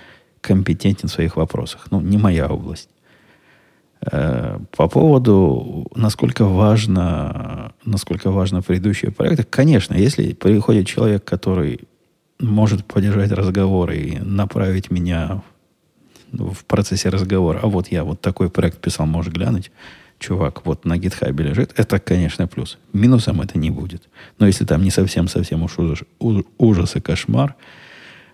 [0.41, 1.87] компетентен в своих вопросах.
[1.91, 2.89] Ну, не моя область.
[4.11, 11.81] Э, по поводу, насколько важно, насколько важно предыдущие проекты, конечно, если приходит человек, который
[12.39, 15.43] может поддержать разговор и направить меня
[16.31, 19.71] в процессе разговора, а вот я вот такой проект писал, можешь глянуть,
[20.17, 22.77] чувак, вот на гитхабе лежит, это, конечно, плюс.
[22.93, 24.09] Минусом это не будет.
[24.39, 26.05] Но если там не совсем-совсем уж ужас,
[26.57, 27.55] ужас и кошмар,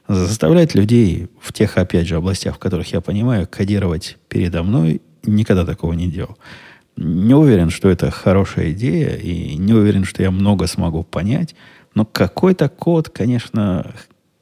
[0.07, 5.65] заставлять людей в тех, опять же, областях, в которых я понимаю, кодировать передо мной, никогда
[5.65, 6.37] такого не делал.
[6.95, 11.55] Не уверен, что это хорошая идея, и не уверен, что я много смогу понять,
[11.93, 13.93] но какой-то код, конечно,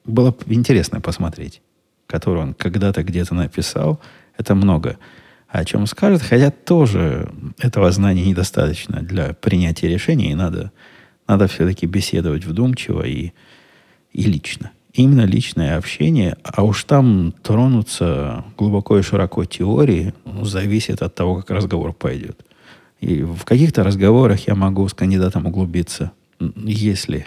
[0.06, 1.62] было бы интересно посмотреть
[2.08, 4.00] который он когда-то где-то написал,
[4.38, 4.98] это много
[5.48, 10.72] о чем скажет, хотя тоже этого знания недостаточно для принятия решений, и надо,
[11.28, 13.32] надо все-таки беседовать вдумчиво и,
[14.12, 14.72] и лично.
[14.96, 21.36] Именно личное общение, а уж там тронуться глубоко и широко теории, ну, зависит от того,
[21.36, 22.46] как разговор пойдет.
[23.02, 27.26] И в каких-то разговорах я могу с кандидатом углубиться, если,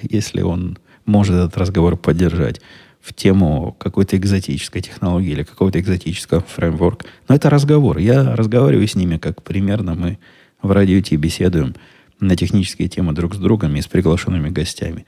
[0.00, 2.62] если он может этот разговор поддержать
[3.02, 7.04] в тему какой-то экзотической технологии или какого-то экзотического фреймворка.
[7.28, 7.98] Но это разговор.
[7.98, 10.18] Я разговариваю с ними, как примерно мы
[10.62, 11.74] в радио беседуем
[12.18, 15.04] на технические темы друг с другом и с приглашенными гостями.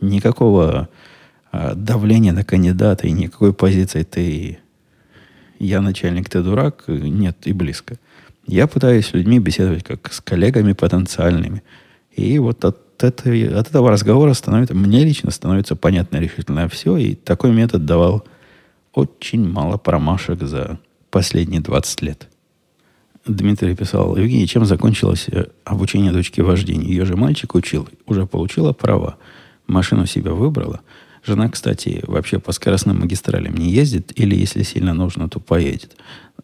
[0.00, 0.88] Никакого
[1.52, 4.58] а, давления на кандидата и никакой позиции ты
[5.58, 7.96] я начальник, ты дурак, нет и близко.
[8.48, 11.62] Я пытаюсь с людьми беседовать как с коллегами потенциальными.
[12.10, 17.14] И вот от этой, от этого разговора становится, мне лично становится понятно решительно все, и
[17.14, 18.24] такой метод давал
[18.92, 20.80] очень мало промашек за
[21.10, 22.28] последние 20 лет.
[23.24, 26.88] Дмитрий писал, Евгений, чем закончилось э, обучение дочки вождению?
[26.88, 29.16] Ее же мальчик учил, уже получила права,
[29.68, 30.80] машину себя выбрала.
[31.24, 35.96] Жена, кстати, вообще по скоростным магистралям не ездит, или если сильно нужно, то поедет.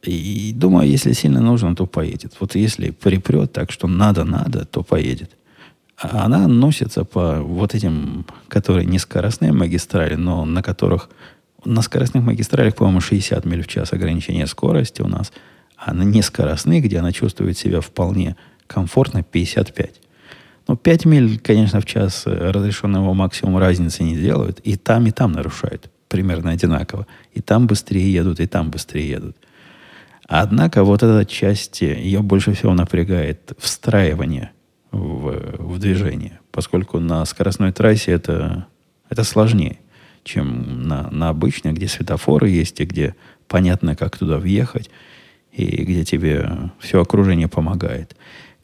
[0.02, 2.34] И думаю, если сильно нужно, то поедет.
[2.38, 5.30] Вот если припрет так, что надо-надо, то поедет
[6.00, 11.10] она носится по вот этим, которые не скоростные магистрали, но на которых
[11.64, 15.32] на скоростных магистралях, по-моему, 60 миль в час ограничение скорости у нас,
[15.76, 18.36] а на нескоростных, где она чувствует себя вполне
[18.68, 20.00] комфортно, 55.
[20.68, 24.60] Ну, 5 миль, конечно, в час разрешенного максимум разницы не делают.
[24.60, 25.90] И там, и там нарушают.
[26.08, 27.06] Примерно одинаково.
[27.32, 29.36] И там быстрее едут, и там быстрее едут.
[30.26, 34.50] Однако вот эта часть ее больше всего напрягает встраивание
[34.90, 38.66] в, в движение, поскольку на скоростной трассе это,
[39.08, 39.78] это сложнее,
[40.24, 43.14] чем на, на обычной, где светофоры есть, и где
[43.46, 44.90] понятно, как туда въехать,
[45.50, 48.14] и где тебе все окружение помогает.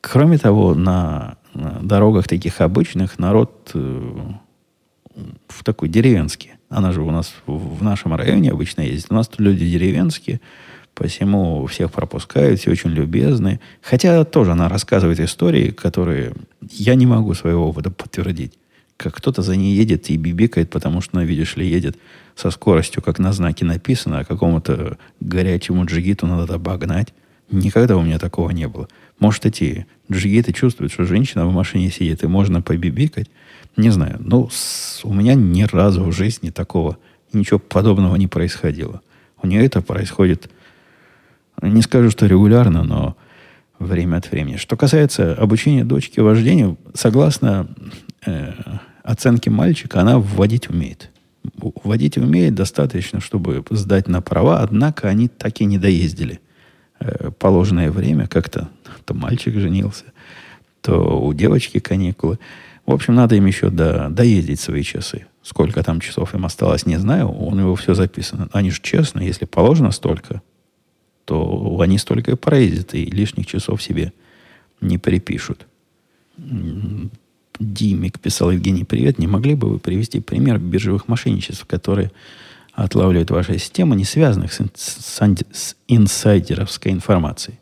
[0.02, 4.18] Кроме того, на дорогах таких обычных народ э,
[5.48, 6.52] в такой деревенский.
[6.68, 9.06] Она же у нас в, в нашем районе обычно ездит.
[9.10, 10.40] У нас тут люди деревенские–
[10.94, 13.60] Посему всех пропускают, все очень любезны.
[13.82, 16.34] Хотя тоже она рассказывает истории, которые
[16.70, 18.52] я не могу своего опыта подтвердить.
[18.96, 21.98] Как кто-то за ней едет и бибикает, потому что, ну, видишь ли, едет
[22.36, 27.12] со скоростью, как на знаке написано, а какому-то горячему джигиту надо обогнать.
[27.50, 28.88] Никогда у меня такого не было.
[29.18, 33.30] Может, эти джигиты чувствуют, что женщина в машине сидит, и можно побибикать.
[33.76, 34.16] Не знаю.
[34.20, 36.98] Но с, у меня ни разу в жизни такого,
[37.32, 39.02] ничего подобного не происходило.
[39.42, 40.50] У нее это происходит
[41.62, 43.16] не скажу, что регулярно, но
[43.78, 44.56] время от времени.
[44.56, 47.68] Что касается обучения дочки вождению, согласно
[48.26, 48.52] э,
[49.02, 51.10] оценке мальчика, она вводить умеет.
[51.84, 56.40] Водить умеет достаточно, чтобы сдать на права, однако они так и не доездили
[57.00, 58.26] э, положенное время.
[58.26, 58.68] Как-то
[59.04, 60.04] то мальчик женился,
[60.80, 62.38] то у девочки каникулы.
[62.86, 65.26] В общем, надо им еще до, доездить свои часы.
[65.42, 67.30] Сколько там часов им осталось, не знаю.
[67.30, 68.48] У него все записано.
[68.52, 70.42] Они же честно, если положено столько,
[71.24, 74.12] то они столько и проездят, и лишних часов себе
[74.80, 75.66] не припишут.
[77.58, 79.18] Димик писал, Евгений, привет.
[79.18, 82.10] Не могли бы вы привести пример биржевых мошенничеств, которые
[82.74, 85.20] отлавливают ваша система, не связанных с, с,
[85.52, 87.58] с инсайдеровской информацией?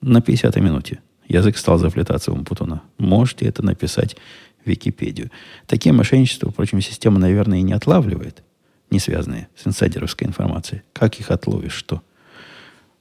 [0.00, 1.00] На 50 минуте.
[1.28, 2.82] Язык стал заплетаться у Путуна.
[2.98, 4.16] Можете это написать
[4.64, 5.30] в Википедию.
[5.66, 8.42] Такие мошенничества, впрочем, система, наверное, и не отлавливает,
[8.90, 10.82] не связанные с инсайдеровской информацией.
[10.92, 12.02] Как их отловишь, что?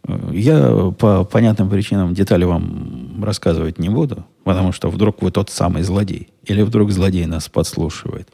[0.07, 5.49] Э, я по понятным причинам детали вам рассказывать не буду, потому что вдруг вы тот
[5.49, 8.29] самый злодей, или вдруг злодей нас подслушивает.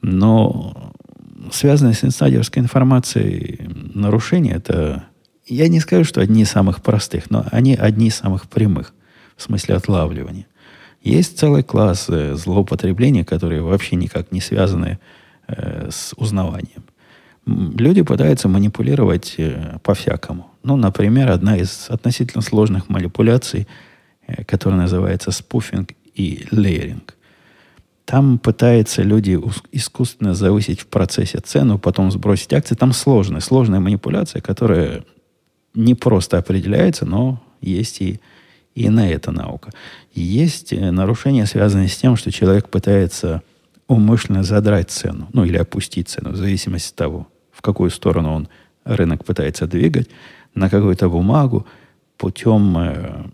[0.00, 0.92] Но
[1.50, 3.60] связанные с инсайдерской информацией
[3.94, 5.04] нарушения, это,
[5.46, 8.92] я не скажу, что одни из самых простых, но они одни из самых прямых
[9.36, 10.46] в смысле отлавливания.
[11.02, 15.00] Есть целый класс э, злоупотребления, которые вообще никак не связаны
[15.48, 16.84] э, с узнаванием.
[17.44, 20.50] Люди пытаются манипулировать э, по-всякому.
[20.62, 23.66] Ну, например, одна из относительно сложных манипуляций,
[24.26, 27.16] э, которая называется спуфинг и лейеринг.
[28.04, 29.40] Там пытаются люди
[29.70, 32.74] искусственно завысить в процессе цену, потом сбросить акции.
[32.74, 35.04] Там сложная, сложная манипуляция, которая
[35.74, 38.20] не просто определяется, но есть и
[38.74, 39.70] и на это наука.
[40.14, 43.42] Есть э, нарушения, связанные с тем, что человек пытается
[43.86, 48.48] умышленно задрать цену, ну или опустить цену, в зависимости от того, в какую сторону он
[48.84, 50.08] рынок пытается двигать,
[50.54, 51.66] на какую-то бумагу
[52.16, 53.32] путем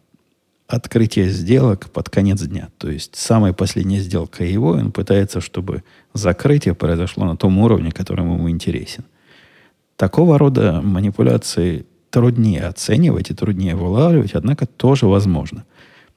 [0.68, 2.68] открытия сделок под конец дня.
[2.76, 8.34] То есть самая последняя сделка его, он пытается, чтобы закрытие произошло на том уровне, которому
[8.34, 9.04] ему интересен.
[9.96, 15.64] Такого рода манипуляции труднее оценивать и труднее вылавливать, однако тоже возможно.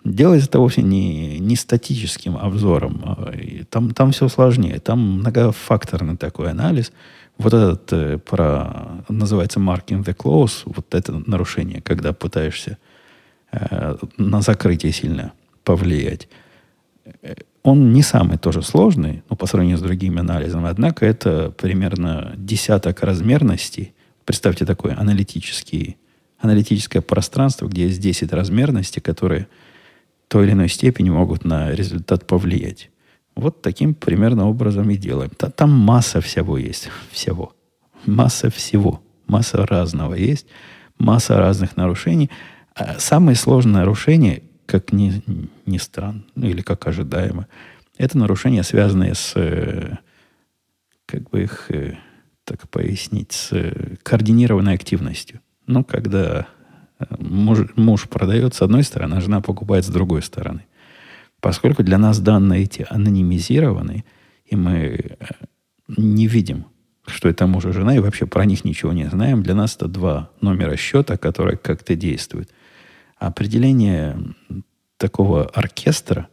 [0.03, 3.01] Делать это вовсе не, не статическим обзором.
[3.03, 3.33] А,
[3.69, 4.79] там, там все сложнее.
[4.79, 6.91] Там многофакторный такой анализ.
[7.37, 12.77] Вот этот э, про, называется marking the close, вот это нарушение, когда пытаешься
[14.17, 15.33] на закрытие сильно
[15.63, 16.27] повлиять.
[17.21, 22.33] Э, он не самый тоже сложный, ну, по сравнению с другими анализами, однако это примерно
[22.37, 23.93] десяток размерностей–
[24.25, 25.97] Представьте такое аналитический,
[26.39, 29.47] аналитическое пространство, где есть 10 размерностей, которые
[30.25, 32.91] в той или иной степени могут на результат повлиять.
[33.35, 35.31] Вот таким примерно образом и делаем.
[35.31, 36.89] Там масса всего есть.
[37.11, 37.53] Всего.
[38.05, 39.01] Масса всего.
[39.27, 40.47] Масса разного есть.
[40.97, 42.29] Масса разных нарушений.
[42.81, 45.21] А самые сложные нарушения, как ни,
[45.65, 47.47] ни странно, ну или как ожидаемо,
[47.97, 49.97] это нарушения, связанные с э,
[51.05, 51.97] как бы их э,
[52.45, 55.41] так пояснить, с э, координированной активностью.
[55.67, 56.47] Ну, когда
[57.19, 60.65] муж, муж продает с одной стороны, а жена покупает с другой стороны.
[61.39, 64.05] Поскольку для нас данные эти анонимизированы,
[64.45, 65.17] и мы
[65.87, 66.65] не видим,
[67.07, 69.87] что это муж и жена, и вообще про них ничего не знаем, для нас это
[69.87, 72.49] два номера счета, которые как-то действуют.
[73.21, 74.17] Определение
[74.97, 76.27] такого оркестра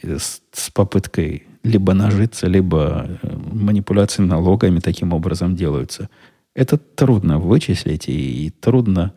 [0.00, 6.08] с, с попыткой либо нажиться, либо э, манипуляции налогами таким образом делаются.
[6.54, 9.12] Это трудно вычислить и, и трудно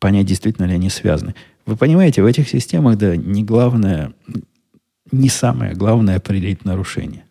[0.00, 1.36] понять, действительно ли они связаны.
[1.66, 4.12] Вы понимаете, в этих системах, да, не главное,
[5.12, 7.26] не самое главное определить нарушение.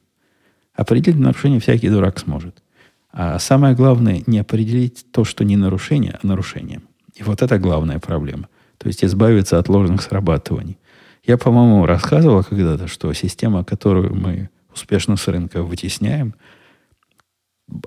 [0.74, 2.64] Определить нарушение всякий дурак сможет.
[3.12, 6.80] А самое главное не определить то, что не нарушение, а нарушение.
[7.16, 8.48] И вот это главная проблема.
[8.80, 10.80] То есть избавиться от ложных срабатываний.
[11.24, 16.34] Я, по-моему, рассказывал когда-то, что система, которую мы успешно с рынка вытесняем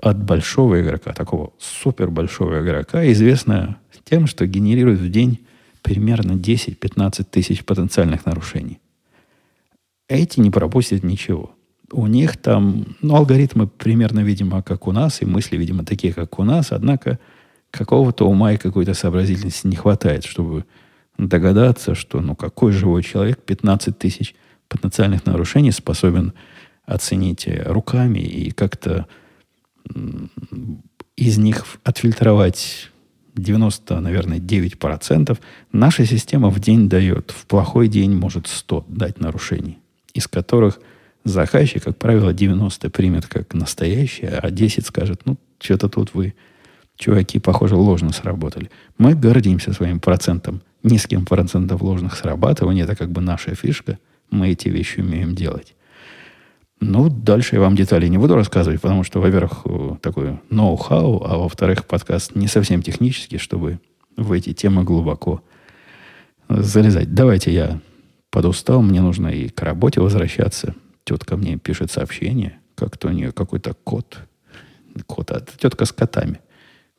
[0.01, 5.45] от большого игрока, такого супер большого игрока, известно тем, что генерирует в день
[5.81, 8.79] примерно 10-15 тысяч потенциальных нарушений.
[10.07, 11.55] Эти не пропустят ничего.
[11.91, 16.39] У них там, ну, алгоритмы примерно, видимо, как у нас, и мысли, видимо, такие, как
[16.39, 17.19] у нас, однако
[17.71, 20.65] какого-то ума и какой-то сообразительности не хватает, чтобы
[21.17, 24.35] догадаться, что, ну, какой живой человек 15 тысяч
[24.67, 26.33] потенциальных нарушений способен
[26.85, 29.07] оцените руками и как-то
[31.15, 32.89] из них отфильтровать
[33.35, 35.37] 90, наверное, 9%,
[35.71, 39.79] наша система в день дает, в плохой день может 100 дать нарушений,
[40.13, 40.79] из которых
[41.23, 46.33] заказчик, как правило, 90 примет как настоящее, а 10 скажет, ну, что-то тут вы,
[46.97, 48.69] чуваки, похоже, ложно сработали.
[48.97, 53.97] Мы гордимся своим процентом, низким процентом ложных срабатываний, это как бы наша фишка,
[54.29, 55.75] мы эти вещи умеем делать.
[56.79, 61.37] Ну, дальше я вам детали не буду рассказывать, потому что, во-первых, э, такой ноу-хау, а
[61.37, 63.79] во-вторых, подкаст не совсем технический, чтобы
[64.17, 65.41] в эти темы глубоко
[66.49, 67.13] залезать.
[67.13, 67.79] Давайте я
[68.29, 70.75] подустал, мне нужно и к работе возвращаться.
[71.05, 74.19] Тетка мне пишет сообщение, как-то у нее какой-то кот.
[75.07, 76.39] Кот, а тетка с котами,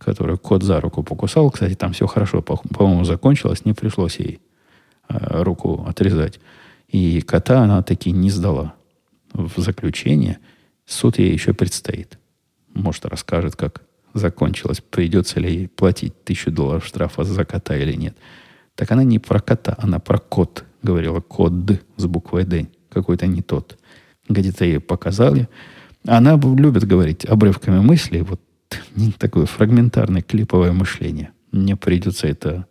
[0.04, 1.50] который кот за руку покусал.
[1.50, 4.40] Кстати, там все хорошо, по-моему, закончилось, не пришлось ей
[5.08, 6.40] э, руку отрезать.
[6.88, 8.74] И кота она таки не сдала
[9.32, 10.38] в заключение,
[10.86, 12.18] суд ей еще предстоит.
[12.72, 13.82] Может, расскажет, как
[14.14, 18.16] закончилось, придется ли ей платить тысячу долларов штрафа за кота или нет.
[18.74, 22.68] Так она не про кота, она про кот говорила код «д» с буквой «д».
[22.90, 23.78] Какой-то не тот.
[24.28, 25.48] Где-то ей показали.
[26.06, 28.22] Она любит говорить обрывками мыслей.
[28.22, 28.40] Вот
[29.18, 31.30] такое фрагментарное клиповое мышление.
[31.52, 32.66] Мне придется это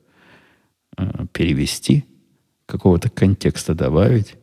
[0.98, 2.06] э, перевести,
[2.66, 4.36] какого-то контекста добавить,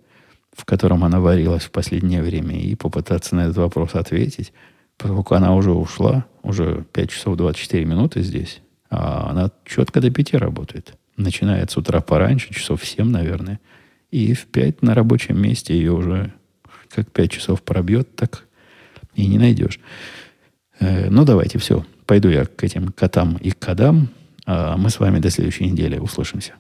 [0.53, 4.53] в котором она варилась в последнее время, и попытаться на этот вопрос ответить.
[4.97, 10.35] Поскольку она уже ушла, уже 5 часов 24 минуты здесь, а она четко до 5
[10.35, 10.95] работает.
[11.17, 13.61] Начинает с утра пораньше, часов в 7, наверное,
[14.11, 16.33] и в 5 на рабочем месте ее уже
[16.89, 18.47] как 5 часов пробьет, так
[19.15, 19.81] и не найдешь.
[20.81, 21.85] Э, ну, давайте, все.
[22.07, 24.09] Пойду я к этим котам и кодам.
[24.47, 26.55] А мы с вами до следующей недели услышимся.